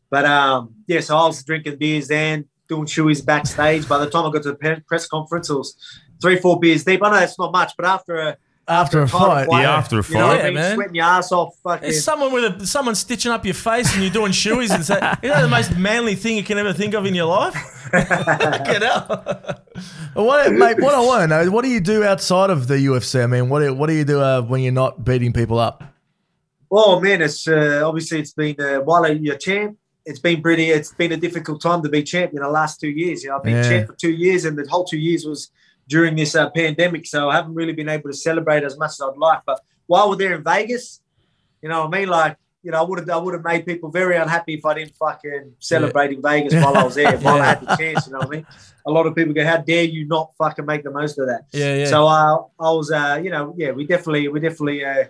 [0.10, 3.88] But um, yeah, so I was drinking beers then, doing shoeies backstage.
[3.88, 5.75] By the time I got to the press conference, it was
[6.21, 7.03] three, four beers deep.
[7.03, 9.47] I know it's not much, but after a After a fight.
[9.47, 9.62] fight.
[9.62, 10.39] Yeah, after a You know fight.
[10.41, 10.54] I mean?
[10.56, 10.75] Yeah, man.
[10.75, 11.89] Sweating your ass off, fucking.
[11.89, 14.99] It's someone with a someone stitching up your face and you're doing shoeies and say,
[15.21, 17.54] you know the most manly thing you can ever think of in your life?
[17.91, 19.62] Get out.
[20.15, 22.75] What, mate, what I want to know is what do you do outside of the
[22.75, 23.23] UFC?
[23.23, 25.84] I mean, what do, what do you do uh, when you're not beating people up?
[26.71, 29.78] Oh man, it's uh, obviously it's been uh, while you're champ.
[30.06, 30.69] It's been pretty.
[30.71, 33.23] It's been a difficult time to be champ in the last two years.
[33.23, 33.69] You know, I've been Yeah.
[33.69, 35.49] champ for two years, and the whole two years was
[35.88, 37.06] during this uh, pandemic.
[37.06, 39.39] So I haven't really been able to celebrate as much as I'd like.
[39.45, 41.02] But while we're there in Vegas,
[41.62, 43.65] you know, what I mean, like, you know, I would have, I would have made
[43.65, 47.39] people very unhappy if I didn't fucking celebrate in Vegas while I was there, while
[47.41, 48.08] I had the chance.
[48.08, 48.45] You know what I mean?
[48.88, 51.45] A lot of people go, "How dare you not fucking make the most of that?"
[51.54, 51.86] Yeah, yeah.
[51.86, 55.06] So uh, I was, uh, you know, yeah, we definitely, we definitely uh,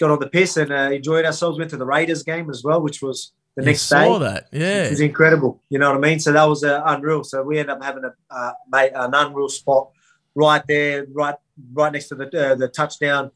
[0.00, 1.58] got on the piss and uh, enjoyed ourselves.
[1.58, 4.24] Went to the Raiders game as well, which was the You next saw day.
[4.24, 4.48] that.
[4.52, 4.90] It Yeah.
[4.90, 5.62] was incredible.
[5.68, 6.20] You know what I mean?
[6.20, 7.22] So that was uh, unreal.
[7.24, 9.90] So we ended up having a uh, mate, an unreal spot
[10.34, 11.34] right there, right,
[11.72, 13.30] right next to the uh, the touchdown,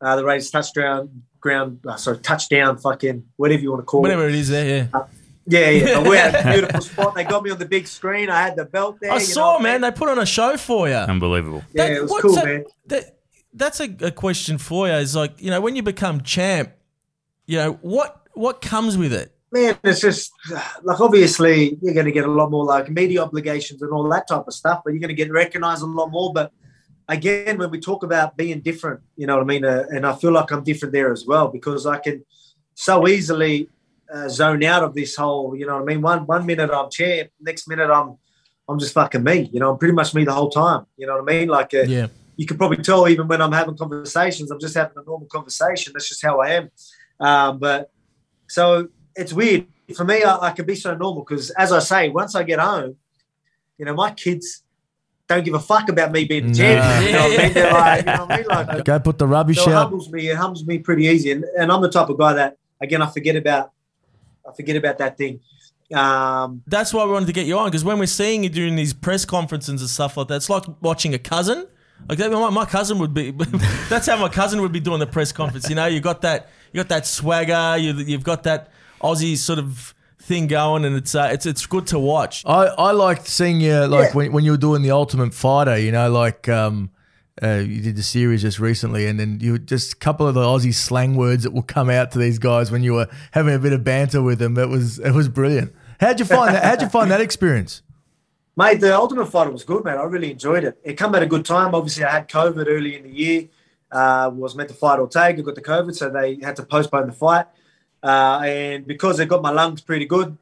[0.00, 1.80] uh, the Raiders touchdown ground.
[1.86, 4.34] Uh, sorry, touchdown, fucking whatever you want to call Whatever it.
[4.34, 5.02] it is there, yeah.
[5.50, 5.94] Yeah, yeah.
[6.00, 7.14] But we had a beautiful spot.
[7.14, 8.28] They got me on the big screen.
[8.28, 9.12] I had the belt there.
[9.12, 10.94] I you saw, know man, they put on a show for you.
[10.94, 11.62] Unbelievable.
[11.72, 12.64] Yeah, it was cool, that- man.
[12.88, 13.14] that-
[13.54, 14.92] that's a, a question for you.
[14.92, 16.70] Is like, you know, when you become champ,
[17.46, 19.34] you know, what what comes with it?
[19.50, 20.32] Man, it's just
[20.82, 24.28] like obviously you're going to get a lot more like media obligations and all that
[24.28, 26.32] type of stuff, but you're going to get recognized a lot more.
[26.32, 26.52] But
[27.08, 29.64] again, when we talk about being different, you know what I mean?
[29.64, 32.24] Uh, and I feel like I'm different there as well because I can
[32.74, 33.70] so easily
[34.12, 36.02] uh, zone out of this whole, you know what I mean?
[36.02, 38.16] One one minute I'm champ, next minute I'm
[38.68, 39.48] I'm just fucking me.
[39.52, 40.84] You know, I'm pretty much me the whole time.
[40.98, 41.48] You know what I mean?
[41.48, 42.08] Like uh, Yeah.
[42.36, 45.94] you can probably tell even when I'm having conversations, I'm just having a normal conversation.
[45.94, 46.70] That's just how I am.
[47.18, 47.90] Um, but
[48.48, 50.22] so it's weird for me.
[50.22, 52.96] I, I can be so normal because, as I say, once I get home,
[53.76, 54.62] you know, my kids
[55.28, 57.06] don't give a fuck about me being a champion.
[57.06, 57.52] You know what I mean?
[57.52, 58.46] They're like, you know what I mean?
[58.48, 59.82] Like, Go put the rubbish so it out.
[59.82, 60.28] humbles me.
[60.28, 63.10] It humbles me pretty easy, and, and I'm the type of guy that again I
[63.10, 63.72] forget about.
[64.48, 65.40] I forget about that thing.
[65.92, 68.76] Um, That's why we wanted to get you on because when we're seeing you during
[68.76, 71.66] these press conferences and stuff like that, it's like watching a cousin.
[72.08, 73.30] Like that, my, my cousin would be.
[73.88, 75.68] that's how my cousin would be doing the press conference.
[75.68, 77.76] You know, you got that, you got that swagger.
[77.78, 81.86] You, you've got that Aussie sort of thing going, and it's uh, it's it's good
[81.88, 82.44] to watch.
[82.46, 84.12] I, I liked seeing you like Yeah.
[84.14, 86.90] when, when you were doing the Ultimate Fighter, you know, like um,
[87.42, 90.40] uh, you did the series just recently, and then you just a couple of the
[90.42, 93.58] Aussie slang words that will come out to these guys when you were having a
[93.58, 94.58] bit of banter with them.
[94.58, 95.72] It was it was brilliant.
[96.00, 96.64] How'd you find that?
[96.64, 97.82] How'd you find that experience?
[98.56, 99.98] Mate, the Ultimate Fighter was good, man.
[99.98, 100.78] I really enjoyed it.
[100.82, 101.76] It come at a good time.
[101.76, 103.48] Obviously, I had COVID early in the year.
[103.90, 107.12] Uh, was meant to fight Ortega, got the COVID, so they had to postpone the
[107.12, 107.46] fight.
[108.02, 110.36] Uh, and because they got my lungs pretty good,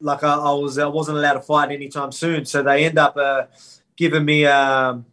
[0.00, 2.44] like I, I was, I wasn't allowed to fight anytime soon.
[2.44, 3.44] So they end up uh,
[3.96, 5.06] giving me, um,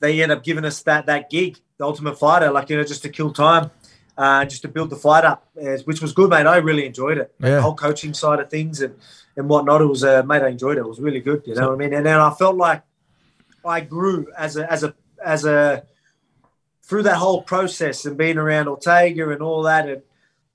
[0.00, 3.02] they end up giving us that that gig, the Ultimate Fighter, like you know, just
[3.02, 3.70] to kill time,
[4.16, 5.48] uh, just to build the fight up,
[5.84, 6.46] which was good, mate.
[6.46, 7.34] I really enjoyed it.
[7.38, 7.56] Yeah.
[7.56, 8.94] The whole coaching side of things and
[9.36, 9.82] and whatnot.
[9.82, 10.80] It was, uh, mate, I enjoyed it.
[10.80, 11.42] It was really good.
[11.46, 11.92] You know what I mean?
[11.92, 12.82] And then I felt like
[13.64, 14.94] I grew as a as a
[15.24, 15.84] as a
[16.82, 19.88] through that whole process and being around Ortega and all that.
[19.88, 20.02] And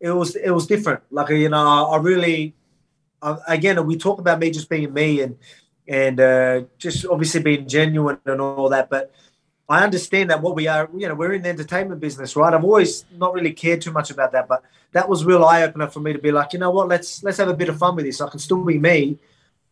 [0.02, 1.04] it was it was different.
[1.12, 2.56] Like you know, I, really
[3.22, 5.38] I, again we talk about me just being me and
[5.88, 9.14] and uh, just obviously being genuine and all that, but.
[9.70, 12.54] I understand that what we are, you know, we're in the entertainment business, right?
[12.54, 15.88] I've always not really cared too much about that, but that was real eye opener
[15.88, 17.96] for me to be like, you know what, let's let's have a bit of fun
[17.96, 18.20] with this.
[18.20, 19.18] I can still be me,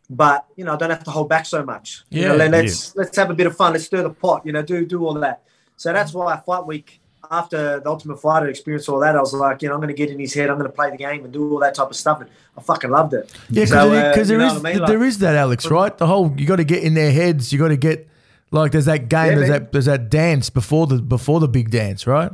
[0.08, 2.04] but you know, I don't have to hold back so much.
[2.08, 3.72] You know, Yeah, let, us let's have a bit of fun.
[3.72, 4.46] Let's stir the pot.
[4.46, 5.42] You know, do do all that.
[5.76, 6.99] So that's why fight week
[7.30, 9.94] after the Ultimate Fighter experience, all that, I was like, you know, I'm going to
[9.94, 10.48] get in his head.
[10.50, 12.62] I'm going to play the game and do all that type of stuff, and I
[12.62, 13.32] fucking loved it.
[13.50, 14.78] Yeah, because So, uh, you know I mean?
[14.78, 15.96] Like- is that Alex, right?
[15.96, 17.52] The whole you got to get in their heads.
[17.52, 18.08] You got to get
[18.50, 19.62] like there's that game, Yeah, there's man.
[19.62, 22.32] that there's that dance before the before the big dance, right?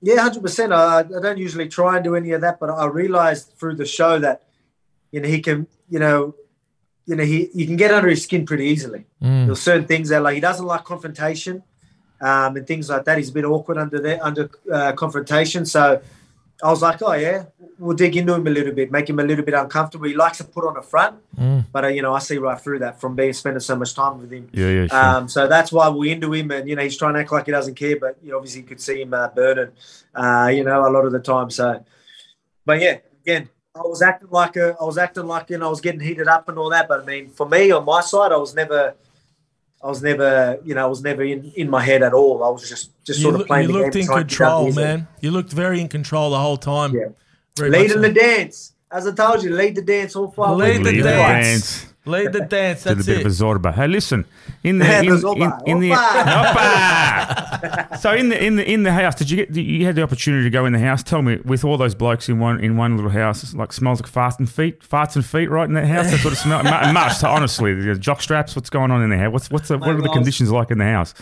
[0.00, 0.72] Yeah, hundred percent.
[0.72, 3.86] I, I don't usually try and do any of that, but I realized through the
[3.86, 4.44] show that
[5.10, 6.34] you know he can, you know,
[7.06, 9.06] you know he you can get under his skin pretty easily.
[9.20, 11.62] There's certain things that like he doesn't like confrontation,
[12.20, 13.18] um, and things like that.
[13.18, 15.64] He's a bit awkward under there under uh, confrontation.
[15.66, 16.00] So
[16.62, 17.44] I was like, oh yeah,
[17.78, 20.08] we'll dig into him a little bit, make him a little bit uncomfortable.
[20.08, 21.16] He likes to put on a front,
[21.72, 24.18] but uh, you know I see right through that from being spending so much time
[24.20, 24.48] with him.
[24.52, 24.98] Yeah, yeah, sure.
[24.98, 27.46] Um, so that's why we're into him, and you know he's trying to act like
[27.46, 29.70] he doesn't care, but you know, obviously you could see him uh, burning,
[30.14, 31.48] uh, you know, a lot of the time.
[31.50, 31.84] So,
[32.64, 35.70] but yeah, again, I was acting like a, I was acting like you know I
[35.70, 36.88] was getting heated up and all that.
[36.88, 38.94] But I mean, for me on my side, I was never,
[39.82, 42.42] I was never, you know, I was never in, in my head at all.
[42.42, 44.00] I was just just You, sort of look- playing you the looked game.
[44.02, 45.08] in trying to get out control, man.
[45.20, 46.94] You looked very in control the whole time.
[46.94, 47.06] Yeah.
[47.56, 48.00] Very much Leading so.
[48.02, 50.56] the dance, as I told you, lead the dance all five.
[50.56, 51.82] Lead the Lead the dance.
[51.82, 51.94] dance.
[52.08, 52.82] Lead the dance.
[52.82, 53.32] Did a That's bit of a it.
[53.32, 53.74] Zorba.
[53.74, 54.24] Hey, listen.
[54.64, 56.54] In the Yeah, in, the in, in the Hoppa.
[57.84, 57.98] Hoppa!
[58.00, 59.54] so in the in the in the house, did you get?
[59.54, 61.02] You had the opportunity to go in the house.
[61.02, 64.00] Tell me, with all those blokes in one in one little house, it's like smells
[64.00, 66.10] like farts and feet, farts and feet, right in that house.
[66.10, 66.64] That's what it smells.
[66.64, 68.56] Mu- must honestly, the jock straps.
[68.56, 69.30] What's going on in there?
[69.30, 71.14] What's what's the, what are the well, conditions like in the house?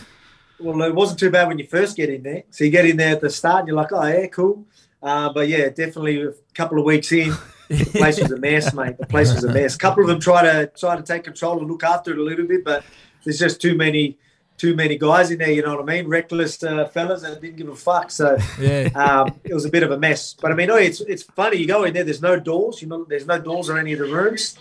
[0.59, 2.43] Well, it wasn't too bad when you first get in there.
[2.49, 4.65] So you get in there at the start, and you're like, oh yeah, cool.
[5.01, 7.33] Uh, but yeah, definitely a couple of weeks in,
[7.69, 8.97] the place was a mess, mate.
[8.97, 9.75] The place was a mess.
[9.75, 12.23] A couple of them try to try to take control and look after it a
[12.23, 12.83] little bit, but
[13.23, 14.17] there's just too many
[14.57, 15.51] too many guys in there.
[15.51, 16.07] You know what I mean?
[16.07, 18.09] Reckless uh, fellas that didn't give a fuck.
[18.09, 18.89] So Yeah.
[18.95, 20.33] um, it was a bit of a mess.
[20.33, 21.57] But I mean, oh, it's it's funny.
[21.57, 22.03] You go in there.
[22.03, 22.81] There's no doors.
[22.81, 24.57] You know, there's no doors or any of the rooms.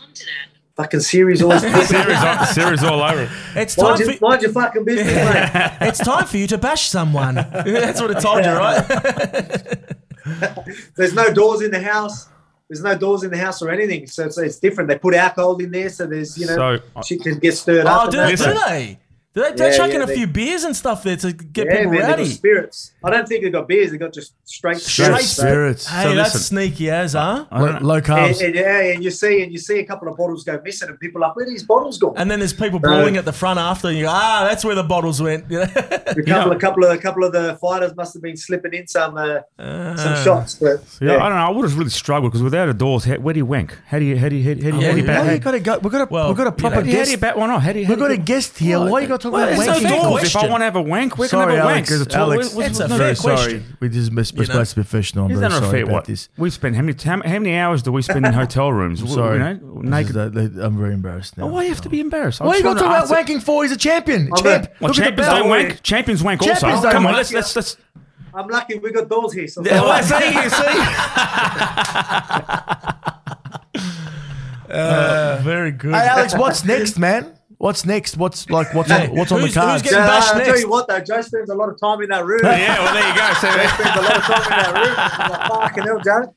[0.77, 1.63] Fucking series always.
[1.89, 1.89] Series,
[2.23, 3.31] all, series all over.
[3.55, 5.73] It's time mind, for your, mind your fucking business, mate.
[5.89, 7.37] it's time for you to bash someone.
[7.37, 8.85] That's what it told you, right?
[10.97, 12.29] There's no doors in the house.
[12.69, 14.89] There's no doors in the house or anything, so it's, it's different.
[14.89, 17.91] They put alcohol in there, so there's you know So- shit can get stirred oh,
[17.91, 18.11] up.
[18.11, 18.55] do, and they- that.
[18.55, 18.99] do they?
[19.37, 21.73] Do they're Yeah, chuck yeah, a they- few beers and stuff there to get yeah,
[21.77, 22.25] people man, they got rowdy?
[22.31, 22.93] spirits.
[23.05, 23.91] I don't think they got beers.
[23.91, 25.29] They got just straight Straight spirits.
[25.33, 25.87] so- Spirits.
[25.87, 26.57] Hey, So that's listen.
[26.57, 27.45] sneaky as, huh?
[27.51, 28.43] I don't Low And, carbs.
[28.43, 30.99] and, yeah, and you see, and you see a couple of bottles go missing, and
[30.99, 33.33] people are like, "Where are these bottles gone?" And then there's people brawling at the
[33.33, 35.45] front after, and you go, ah, that's where the bottles went.
[35.53, 38.87] A couple, a couple of, a couple of the fighters must have been slipping in
[38.87, 39.95] some, uh, Ah.
[39.97, 40.55] some shots.
[40.55, 41.47] But Yeah, yeah, I don't know.
[41.47, 43.77] I would have really struggled because without a doors, how, where do you wank?
[43.87, 45.07] How do you how do you how do you, how do you, how do you
[45.07, 45.19] bat?
[45.21, 45.79] Why how- you gotta go?
[45.79, 47.37] We've got a Well, we've got a proper How do you, how do you bat
[47.39, 47.63] one off?
[47.63, 47.85] How do you?
[47.87, 48.79] How We've got a guest here.
[48.81, 50.03] Why you got to talk Well, about there's no wanking?
[50.03, 50.19] door.
[50.19, 51.77] Of if I want to have a wank, where Sorry, can I have a wank?
[51.77, 51.89] Alex.
[51.89, 52.15] There's.
[52.15, 53.37] Alex, It's a fair very sorry.
[53.37, 53.77] question.
[53.81, 54.65] We just we're supposed know?
[54.65, 55.25] to be professional.
[55.27, 55.83] I'm Is very not sorry fair?
[55.83, 56.29] about What this.
[56.37, 56.77] we spend?
[56.77, 59.01] How many how, how many hours do we spend in hotel rooms?
[59.03, 59.39] I'm You sorry.
[59.39, 60.15] know, naked.
[60.15, 61.45] the- the- I'm very embarrassed now.
[61.45, 62.41] Oh, why you have to be embarrassed?
[62.41, 63.63] Why are you got to talk about wanking for?
[63.63, 64.29] He's a champion.
[64.33, 64.69] Oh, Champ.
[64.81, 65.83] Well, Look at the champions don't wank.
[65.83, 66.91] Champions wank also.
[66.91, 67.77] Come on, let's let's let's.
[68.35, 69.49] I'm lucky we got doors here.
[69.49, 70.67] So Yeah, well, see, you see.
[74.69, 75.95] Uh, very good.
[75.95, 77.36] Hey, Alex, what's next, man?
[77.59, 78.17] What's next?
[78.19, 79.83] What's like what's on, what's on the Who's- who's cards?
[79.83, 82.11] getting- Uh, Bash I'll tell you what, though, Joe spends a lot of time in
[82.11, 82.41] that room.
[82.43, 83.33] yeah, well, there you go.
[83.41, 84.95] So, He spends a lot of time in that room.
[84.99, 86.35] I'm like, fucking hell, Joe.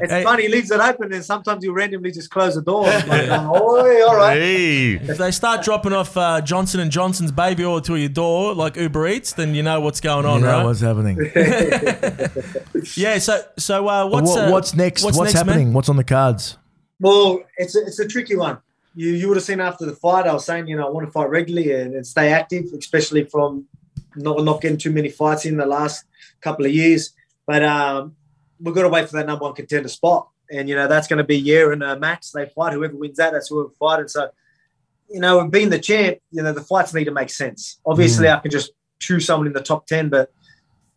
[0.00, 0.22] It's Hey.
[0.22, 2.86] funny, he leaves it open, and sometimes he'll randomly just close the door.
[2.86, 4.38] I'm like, oh, all right.
[4.40, 4.92] hey.
[4.94, 8.76] If they start dropping off uh, Johnson and Johnson's baby oil to your door like
[8.76, 10.64] Uber Eats, then you know what's going on, You know right?
[10.64, 11.18] what's happening.
[12.96, 13.18] Yeah.
[13.18, 15.02] So, so uh, what's What- uh, what's next?
[15.04, 15.46] What's, next, man?
[15.46, 15.72] happening?
[15.72, 16.56] What's on the cards?
[17.00, 18.58] Well, it's a, it's a tricky one.
[18.98, 21.06] You you would have seen after the fight, I was saying, you know, I want
[21.06, 23.66] to fight regularly and, and stay active, especially from
[24.16, 26.04] not not getting too many fights in the last
[26.40, 27.02] couple of years.
[27.46, 28.16] But um,
[28.58, 31.18] we've got to wait for that number one contender spot, and you know that's going
[31.18, 32.32] to be Yair and uh, Max.
[32.32, 33.32] They fight whoever wins that.
[33.32, 34.08] That's who we're fighting.
[34.08, 34.30] So,
[35.08, 37.78] you know, being the champ, you know, the fights need to make sense.
[37.86, 40.32] Obviously, I can just choose someone in the top ten, but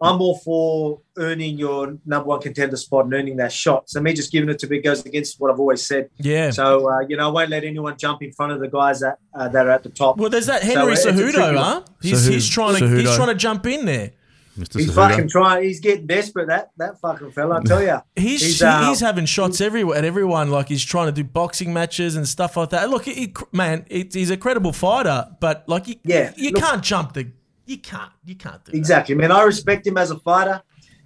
[0.02, 3.90] I'm all for earning your number one contender spot and earning that shot.
[3.90, 6.10] So me just giving it to me goes against what I've always said.
[6.18, 6.50] Yeah.
[6.52, 9.20] So uh, you know, I won't let anyone jump in front of the guys that
[9.36, 10.18] uh, that are at the top.
[10.18, 11.82] well, there's that Henry So, it's a tricky Cejudo, huh?
[12.02, 12.32] He's, Cejudo.
[12.32, 14.12] he's trying to he's trying to jump in there.
[14.60, 14.80] Mr.
[14.80, 14.96] he's Cejudo.
[14.96, 15.64] fucking trying.
[15.64, 16.48] He's getting desperate.
[16.48, 17.98] That that fucking fella, I tell you.
[18.16, 20.50] He's He's, he- uh, he's having shots everywhere at everyone.
[20.52, 22.90] Like he's trying to do boxing matches and stuff like that.
[22.90, 26.84] Look, he, man, he- he's a credible fighter, but like you, Yeah, you look- can't
[26.84, 27.32] jump the,
[27.66, 28.78] you can't, you can't do that.
[28.78, 29.16] Exactly.
[29.16, 30.62] Man, I respect him as a fighter.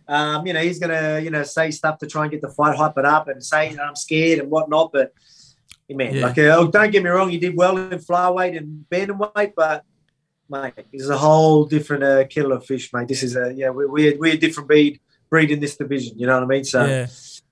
[0.08, 2.76] Um, you know, he's gonna you know say stuff to try and get the fight
[2.76, 4.92] hype it up and say you know I'm scared and whatnot.
[4.94, 5.14] But
[5.90, 6.28] man, Yeah.
[6.28, 9.84] like uh, don't get me wrong, he did well in flyweight and bantamweight, but
[10.50, 13.08] mate, he's a whole different uh, kettle of fish, mate.
[13.08, 16.20] This is a yeah, we're we're, we're a different breed breed in this division.
[16.20, 16.64] You know what I mean?
[16.64, 16.86] So.
[16.86, 17.08] Yeah,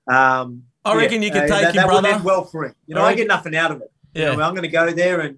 [0.08, 2.08] Um, I reckon you can uh, take that, him, that brother.
[2.10, 2.76] end well for him.
[2.88, 3.90] You know, I I, get nothing out of it.
[4.14, 4.32] yeah.
[4.32, 5.38] You know, I'm going to go there and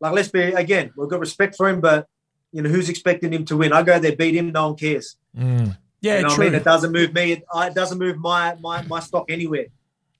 [0.00, 0.92] like let's be again.
[0.96, 2.08] We've got respect for him, but
[2.56, 3.72] you know who's expecting him to win?
[3.72, 4.50] I go there, beat him.
[4.52, 5.16] No one cares.
[5.38, 5.76] Mm.
[6.00, 6.44] yeah, you know what I true.
[6.46, 6.54] mean?
[6.54, 7.32] It doesn't move me.
[7.32, 9.66] It, it doesn't move my my my stock anywhere.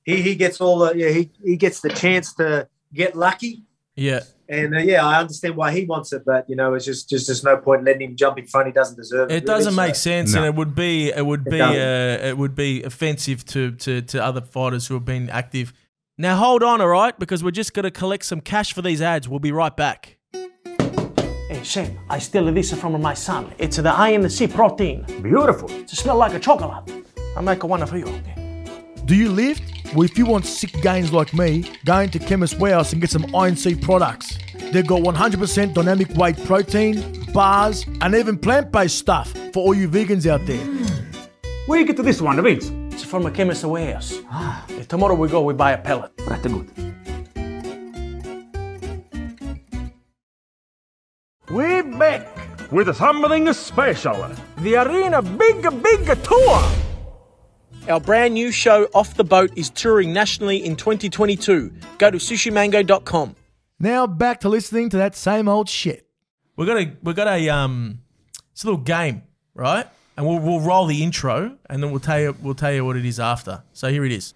[0.04, 1.08] He he gets all the yeah.
[1.10, 3.64] He he gets the chance to get lucky.
[3.96, 7.08] yeah, And uh, yeah, I understand why he wants it, but you know, it's just
[7.08, 8.66] just there's no point letting him jump in front.
[8.68, 9.36] He doesn't deserve it.
[9.38, 10.38] it doesn't really, make so- sense, No.
[10.40, 11.80] and it would be, it would It be, doesn't.
[11.80, 15.72] uh, it would be offensive to to to other fighters who have been active.
[16.18, 19.02] Now hold on, all right, because we're just going to collect some cash for these
[19.02, 19.28] ads.
[19.28, 20.15] We'll be right back.
[21.62, 23.50] Hey, I steal this from my son.
[23.58, 25.04] It's the INC protein.
[25.22, 25.70] Beautiful.
[25.70, 26.90] It smells like a chocolate.
[27.36, 28.12] I make one for you.
[29.06, 29.62] Do you lift?
[29.94, 33.22] Well, if you want sick gains like me, go into Chemist Warehouse and get some
[33.22, 34.38] INC products.
[34.72, 39.88] They've got 100% dynamic whey protein, bars, and even plant based stuff for all you
[39.88, 40.64] vegans out there.
[41.66, 42.70] Where you get to this one, Vince?
[42.94, 44.14] It's from a chemist warehouse.
[44.70, 46.12] Eh, Tomorrow we go, we buy a pellet.
[46.26, 46.85] Right, good.
[52.70, 54.28] With a something special.
[54.58, 56.68] The arena big, big tour.
[57.88, 61.72] Our brand new show, Off the Boat, is touring nationally in 2022.
[61.98, 63.36] Go to sushimango.com.
[63.78, 66.08] Now back to listening to that same old shit.
[66.56, 68.00] We got a we got a um,
[68.50, 69.22] it's a little game,
[69.54, 69.86] right?
[70.16, 72.96] And we'll we'll roll the intro, and then we'll tell you we'll tell you what
[72.96, 73.62] it is after.
[73.74, 74.34] So here it is.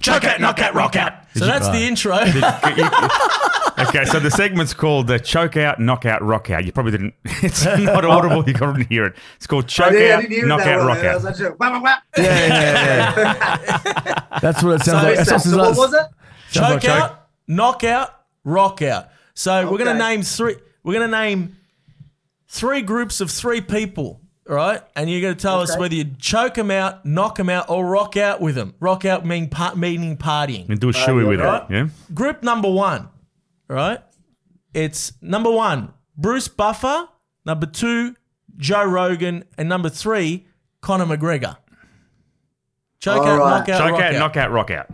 [0.00, 1.12] Choke out, knockout, rock out.
[1.36, 2.16] So that's the intro.
[3.88, 6.64] Okay, so the segment's called the choke out, knockout, rock out.
[6.64, 7.14] You probably didn't.
[7.42, 8.46] It's not audible.
[8.46, 9.14] You couldn't hear it.
[9.36, 11.24] It's called choke didn't, I out, didn't hear that knockout, rock out.
[11.24, 11.96] actually, wah, wah, wah.
[12.16, 14.24] Yeah, yeah, yeah.
[14.40, 15.16] That's what it sounds like.
[15.16, 16.06] That So, sounds so what was it?
[16.52, 16.90] choke like choke.
[16.90, 18.14] out, knockout,
[18.44, 19.08] rock out.
[19.34, 20.56] So we're gonna name three.
[20.82, 21.56] We're gonna name
[22.48, 24.82] three groups of three people, right?
[24.96, 28.16] And you're gonna tell us whether you choke them out, knock them out, or rock
[28.16, 28.74] out with them.
[28.80, 30.68] Rock out mean par- meaning partying.
[30.68, 31.62] And do a shoey with right.
[31.62, 31.72] it.
[31.72, 31.88] Yeah.
[32.12, 33.08] Group number one,
[33.74, 34.00] right?
[34.74, 37.08] It's number one, Bruce Buffer.
[37.46, 38.14] Number two,
[38.58, 40.46] Joe Rogan, and number three,
[40.82, 41.56] Conor McGregor.
[43.00, 43.50] Choke All out, right.
[43.50, 44.18] knock out, Choke rock out, out.
[44.18, 44.90] knockout, rock out.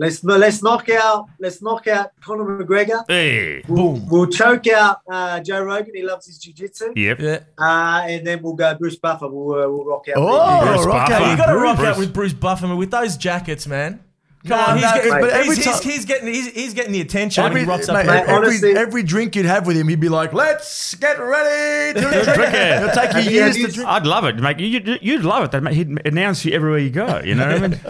[0.00, 3.04] Let's let's knock out let's knock out Conor McGregor.
[3.08, 3.62] Hey.
[3.68, 5.92] We'll, we'll choke out uh, Joe Rogan.
[5.94, 6.92] He loves his jiu-jitsu.
[6.94, 7.20] Yep.
[7.20, 7.40] Yeah.
[7.58, 9.26] Uh, and then we'll go Bruce Buffer.
[9.28, 10.14] We'll, uh, we'll rock out.
[10.16, 11.22] Oh, Bruce rock Buffer.
[11.24, 11.62] out You got to Bruce.
[11.62, 13.98] rock out with Bruce Bufferman with those jackets, man.
[14.48, 16.74] Come No, on, he's, no, getting, but he's, every he's, time- he's getting he's, he's
[16.74, 17.96] getting the attention Every, when he rocks up.
[17.96, 21.18] mate, Mate, every, honestly- every drink you'd have with him, he'd be like, "Let's get
[21.20, 22.82] ready to drink Drink it." it.
[22.82, 23.88] It'll take you years to drink.
[23.88, 24.58] I'd love it, mate.
[24.58, 25.50] You'd, you'd love it.
[25.52, 27.20] That mate, he'd announce you everywhere you go.
[27.24, 27.80] You know what I mean?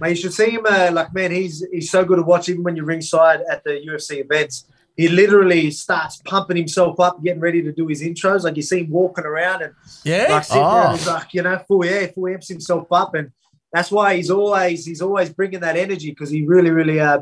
[0.00, 0.66] Mate, you should see him.
[0.68, 2.48] Uh, like, man, he's he's so good to watch.
[2.48, 4.64] Even when you're ringside at the UFC events,
[4.96, 8.42] he literally starts pumping himself up, getting ready to do his intros.
[8.44, 9.72] Like you see him walking around and
[10.04, 10.88] yeah, like sitting there, Oh.
[10.90, 13.30] and he's like, you know, full yeah, full amps himself up, and
[13.76, 17.20] that's why he's always he's always bringing that energy because he really really uh,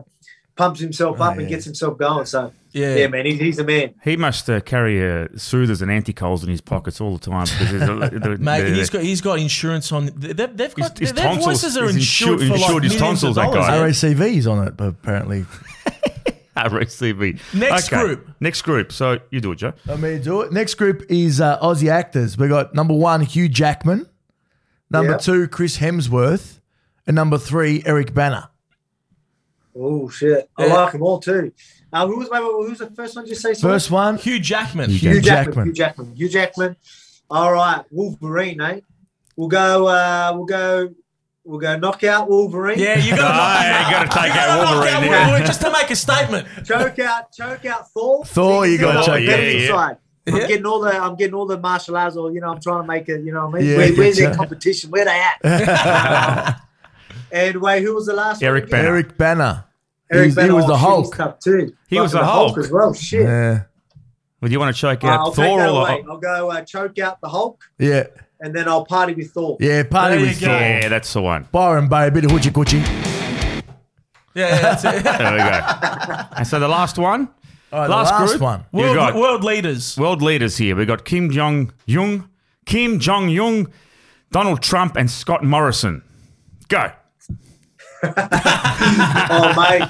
[0.56, 2.26] pumps himself up and gets himself going.
[2.26, 2.94] So yeah.
[2.96, 3.94] yeah, man, he's, he's a man.
[4.04, 7.72] He must uh, carry uh, soothers and Anticols in his pockets all the time because
[7.72, 10.10] a, the, Mate, the- he's got he's got insurance on.
[10.16, 13.36] They've, they've got his their tonsils- voices are insured, insured- for like insured his tonsils,
[13.36, 14.00] of that dollars.
[14.00, 14.10] guy.
[14.14, 15.44] RACV's on it, but apparently.
[16.56, 17.40] RACV.
[17.54, 18.28] Next group.
[18.38, 18.92] Next group.
[18.92, 19.72] So you do it, Joe.
[19.86, 20.52] Let me do it.
[20.52, 22.38] Next group is uh, Aussie actors.
[22.38, 24.08] We got number one, Hugh Jackman.
[24.90, 25.18] Number Yeah.
[25.18, 26.61] two, Chris Hemsworth.
[27.07, 28.51] And number three, Eric Bana.
[29.77, 30.75] Oh shit, I Yeah.
[30.75, 31.53] like them all too.
[31.92, 33.25] Uh, who was wait, wait, who was the first one?
[33.25, 33.75] Did you say sorry?
[33.75, 34.88] First one, Hugh Jackman.
[34.90, 35.44] Hugh Hugh Jackman.
[35.55, 35.66] Jackman.
[35.66, 36.16] Hugh Jackman.
[36.16, 36.77] Hugh Jackman.
[37.31, 38.81] All right, Wolverine, eh?
[39.37, 39.88] We'll go.
[39.88, 40.94] Uh, we'll go.
[41.44, 42.79] We'll go knockout Wolverine.
[42.79, 45.27] Yeah, you got to you gotta take you out gotta knock Wolverine, out yeah.
[45.27, 46.49] Wolverine just to make a statement.
[46.64, 47.33] Choke out.
[47.33, 48.25] Choke out Thor.
[48.25, 49.23] Thor, you gotta I'm choke out.
[49.23, 49.94] Yeah, yeah.
[50.26, 50.37] Inside.
[50.37, 50.46] I'm Yeah.
[50.48, 50.90] getting all the.
[51.02, 53.22] I'm getting all the martial arts, or you know, I'm trying to make it.
[53.24, 54.90] You know, what I mean, Yeah, Where, where's their competition?
[54.90, 56.60] Where they at?
[57.32, 58.70] and wait, who was the last Eric one?
[58.70, 58.88] Bana.
[58.88, 59.66] Eric Bana.
[60.12, 61.14] Eric he was, he was Oh, the Hulk.
[61.16, 61.72] He's too.
[61.88, 62.58] He was the Hulk.
[62.58, 62.92] as well.
[62.94, 63.22] Shit.
[63.22, 63.62] Yeah.
[64.40, 66.04] Would you want to choke Uh, out I'll Thor take that or away.
[66.08, 68.04] I'll go uh, choke out the Hulk, Yeah.
[68.40, 69.56] and then I'll party with Thor.
[69.58, 69.82] Yeah.
[69.84, 70.38] Party There with.
[70.40, 70.48] Thor.
[70.50, 71.48] Yeah, that's the one.
[71.50, 72.82] Byron Bay, a bit of hoochie coochie.
[74.34, 75.02] Yeah, yeah, that's it.
[75.04, 76.24] There we go.
[76.37, 77.28] and so the last one, All
[77.80, 78.40] right, Last the last group.
[78.42, 78.64] one.
[78.72, 79.96] You world, got- world leaders.
[79.98, 80.76] world leaders here.
[80.76, 82.28] We got Kim Jong Un,
[82.66, 83.66] Kim Jong Un,
[84.30, 86.02] Donald Trump, and Scott Morrison.
[86.68, 86.90] Go.
[88.04, 89.88] oh mate,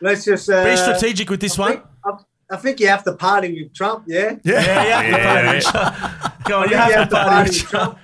[0.00, 1.70] let's just uh, Be strategic with this I one.
[1.72, 2.10] think, I,
[2.50, 4.04] I think you have to party with Trump.
[4.06, 5.02] Yeah, Yeah, yeah.
[5.02, 6.30] Yeah, yeah.
[6.44, 7.98] Go on, I you have you to have to party party with with Trump.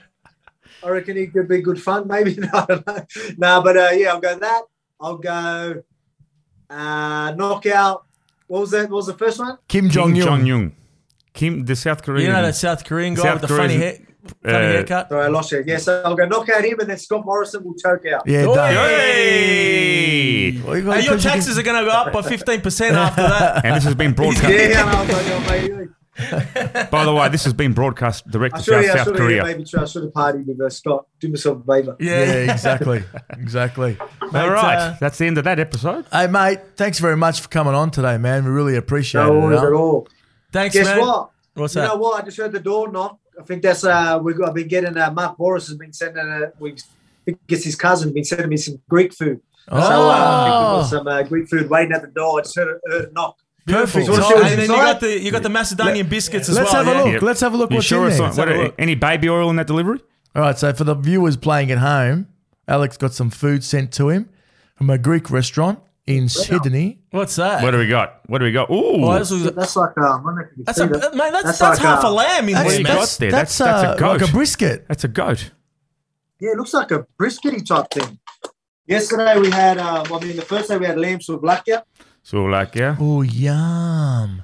[0.85, 2.07] I reckon he could be good fun.
[2.07, 3.07] Maybe no, don't know.
[3.39, 4.63] no, but uh, yeah, I'll go that.
[5.01, 5.83] I'll go
[6.71, 8.05] uh, knockout.
[8.49, 8.91] What was that?
[8.91, 9.59] What was the first one?
[9.69, 10.51] Kim Kim Jong Jong Un.
[10.51, 10.77] Un.
[11.35, 12.27] Kim, the South Korean.
[12.27, 14.07] You know that South Korean guy South with the funny, Korean- hair,
[14.43, 15.09] funny uh, haircut?
[15.09, 15.63] Sorry, I lost you.
[15.65, 18.23] Yes, I'll go knock out him, and then Scott Morrison will choke out.
[18.27, 18.75] Yeah, done.
[18.75, 20.61] Hey!
[20.63, 23.65] Well, you got your taxes are going to go up by 15% after that.
[23.65, 24.49] And this has been broadcast.
[24.49, 25.41] Yeah, I was like, oh,
[25.79, 25.89] mate.
[26.91, 29.07] By the way, this has been broadcast direct I to should South, have, I South
[29.07, 29.45] should have, Korea.
[29.45, 29.83] maybe try.
[29.83, 31.07] I should have partied with uh, Scott.
[31.21, 31.97] Do myself a favour.
[32.01, 32.19] Yeah.
[32.25, 33.05] Yeah, exactly.
[33.31, 33.97] exactly.
[34.23, 36.07] All right, uh, that's the end of that episode.
[36.13, 38.45] Hey, mate, thanks very much for coming on today, man.
[38.45, 39.27] We really appreciate it.
[39.27, 39.41] No it.
[39.43, 40.09] worries at all.
[40.53, 41.01] Thanks, Guess man.
[41.01, 41.31] what?
[41.55, 41.89] What's you that?
[41.89, 42.23] know what?
[42.23, 43.19] I just heard the door knock.
[43.39, 44.49] I think that's uh we got.
[44.49, 46.27] I've been getting uh, Mark Boris has been sending.
[46.27, 46.77] Uh, we I
[47.25, 49.41] think it's his cousin been sending me some Greek food.
[49.69, 50.81] So uh, I think we've Oh.
[50.81, 52.39] got some uh, Greek food waiting at the door.
[52.41, 53.37] I just heard a, heard a knock.
[53.69, 54.07] Perfect.
[54.07, 56.65] So Oh, and then you got the you got the Macedonian biscuits as well.
[56.65, 56.85] Let's well.
[56.85, 57.05] have a yeah?
[57.05, 57.13] look.
[57.15, 57.23] Yep.
[57.23, 58.27] Let's have a look You what's sure in it's there.
[58.29, 58.75] not, what, have a look.
[58.79, 60.01] any baby oil in that delivery?
[60.35, 62.29] All right, so for the viewers playing at home,
[62.67, 64.29] Alex got some food sent to him
[64.77, 67.01] from a Greek restaurant in Sydney.
[67.11, 67.63] What's that?
[67.63, 68.21] What do we got?
[68.27, 68.71] What do we got?
[68.71, 70.87] Ooh, Oh, this was- That's like uh, I don't know if you can that's a
[70.87, 71.15] that.
[71.15, 71.33] mate.
[71.33, 73.31] That's that's, That's like, half uh, a lamb in What there, do you got there?
[73.31, 74.21] That's- that's a uh, goat.
[74.21, 74.87] like a brisket.
[74.89, 75.51] that's a goat.
[76.41, 78.19] Yeah, it looks like a briskety type thing.
[78.87, 79.79] Yesterday we had.
[79.79, 81.83] Uh, well, I mean, the first day we had lamb souvlaki.
[82.29, 82.95] So like, yeah.
[83.01, 84.43] Oh, yum.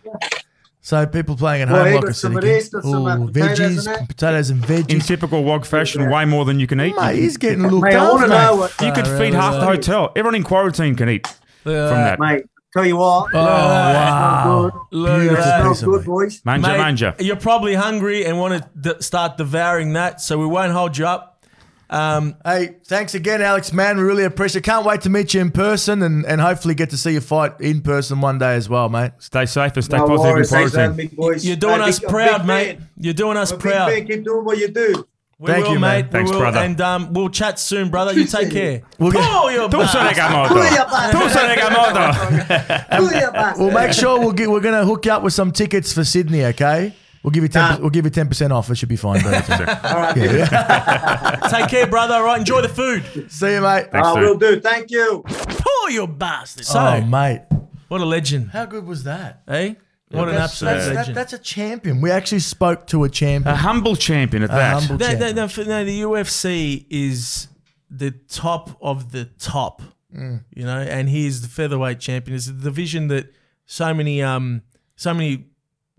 [0.80, 2.54] So people playing at Well, home he like I some said again.
[2.56, 4.08] this, got uh, Ooh, potatoes veggies, and that.
[4.08, 5.06] potatoes and In veggies.
[5.06, 6.96] typical wog fashion, way more than you can eat.
[6.96, 8.10] Mate, he's getting looked Mate, I after.
[8.14, 10.12] want to know what, You could Far feed out, half the hotel.
[10.16, 11.26] Everyone in quarantine can eat
[11.62, 12.18] from that.
[12.18, 12.44] mate.
[12.72, 14.86] Tell you what, Oh, wow.
[14.90, 15.60] Look Beautiful at that.
[15.60, 16.06] smells good, meat.
[16.06, 16.42] boys.
[16.42, 17.14] Manja, Mate, manja.
[17.20, 21.06] You're probably hungry and want to d- start devouring that, so we won't hold you
[21.06, 21.33] up.
[21.94, 23.96] Um, Hey, thanks again, Alex, man.
[23.96, 24.64] We really appreciate it.
[24.64, 27.60] Can't wait to meet you in person and, and hopefully get to see you fight
[27.60, 29.12] in person one day as well, mate.
[29.18, 31.16] Stay safe and stay No positive in worries, thanks for having quarantine.
[31.18, 31.46] me, boys.
[31.46, 32.78] you're doing Hey, us big- proud, big mate.
[32.78, 32.88] fan.
[32.96, 33.90] You're doing us I'm big proud.
[33.92, 34.06] fan.
[34.06, 35.06] Keep doing what you do.
[35.38, 36.02] We Thank will, you, mate.
[36.04, 36.10] man.
[36.10, 36.42] Thanks, we will.
[36.42, 36.58] brother.
[36.60, 38.12] And um, we'll chat soon, brother.
[38.12, 38.82] You take care.
[38.98, 40.48] We'll get- you're Tu se regamoto.
[40.48, 42.12] Booyah, Tu se regamoto.
[42.88, 43.60] Booyah, bastard.
[43.62, 46.04] We'll make sure we'll get, we're going to hook you up with some tickets for
[46.04, 46.94] Sydney, okay?
[47.24, 47.78] We'll give you 10 Nah.
[47.80, 48.70] we'll give you 10% off.
[48.70, 49.20] It should be fine.
[49.22, 49.32] bro.
[49.82, 50.14] All right,
[51.50, 52.14] Take care, brother.
[52.14, 53.30] All right, enjoy the food.
[53.32, 53.88] see you, mate.
[53.90, 54.22] Thanks, I dude.
[54.28, 54.60] will do.
[54.60, 55.24] Thank you.
[55.66, 56.66] Oh, you bastard.
[56.66, 57.42] So, Oh, mate.
[57.88, 59.42] what a legend, How good was that?
[59.48, 59.74] eh?
[60.10, 62.00] What an That's, absolute that's, that- that's a champion.
[62.00, 63.52] We actually spoke to a champion.
[63.52, 64.72] A humble champion at a that.
[64.82, 65.36] humble No, no, champion.
[65.36, 67.48] no, for- no, the UFC is
[67.90, 69.80] the top of the top,
[70.14, 70.44] Mm.
[70.54, 72.36] you know, and he is the featherweight champion.
[72.36, 73.32] It's a division that
[73.66, 74.62] so many, um,
[74.94, 75.46] so many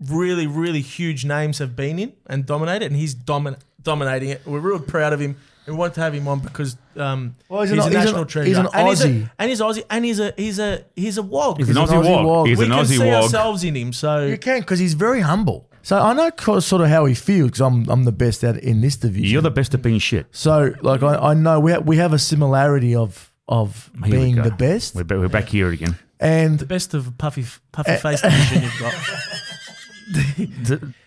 [0.00, 4.42] really, really huge names have been in and dominated, and he's domin- dominating it.
[4.46, 5.36] We're real proud of him.
[5.66, 8.04] And we want to have him on because um, Well, he's he's, an- a he's
[8.04, 8.48] national an- treasure.
[8.48, 9.30] he's an and he's a, Aussie.
[9.38, 11.58] and he's Aussie, and he's a he's a he's a wog.
[11.58, 12.24] He's an an Aussie Aussie wog.
[12.26, 12.46] wog.
[12.46, 13.22] He's we an can Aussie see wog.
[13.24, 13.92] ourselves in him.
[13.92, 15.68] So You can because he's very humble.
[15.82, 16.30] So I know
[16.60, 19.28] sort of how he feels because I'm I'm the best at in this division.
[19.28, 20.26] You're the best at being shit.
[20.30, 24.36] so like I, I know we ha- we have a similarity of of Here being
[24.36, 25.96] the best We're, we're back here again.
[26.20, 27.96] and the best of puffy puffy Eh.
[27.96, 28.94] face division you've got.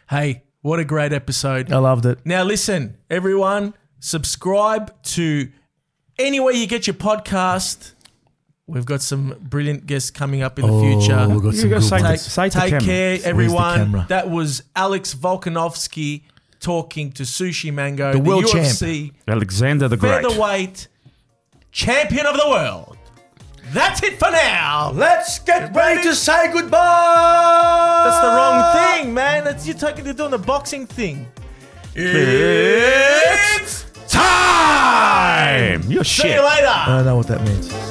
[0.09, 1.71] hey, what a great episode.
[1.71, 2.19] I loved it.
[2.25, 5.49] Now listen, everyone, subscribe to
[6.17, 7.93] anywhere you get your podcast.
[8.67, 11.17] We've got some brilliant guests coming up in the oh, future.
[11.19, 12.21] Oh, we've got some gotta good say- ones.
[12.21, 12.85] say to Take camera.
[12.85, 13.75] care, everyone.
[13.77, 14.05] camera?
[14.09, 16.21] That was Alex Volkanovski
[16.59, 18.67] talking to Sooshi Mango, The the, world champ.
[18.67, 20.23] UFC Alexander the Great.
[20.23, 20.87] featherweight
[21.71, 22.97] champion of the world.
[23.71, 24.91] That's it for now.
[24.93, 28.01] Let's get ready to say goodbye.
[28.05, 29.43] That's the wrong thing, man.
[29.43, 30.05] That's you're talking.
[30.05, 31.27] You're doing the boxing thing.
[31.95, 35.83] It's time.
[35.89, 36.35] You're See shit.
[36.35, 36.67] you later.
[36.67, 37.88] I don't know what that means.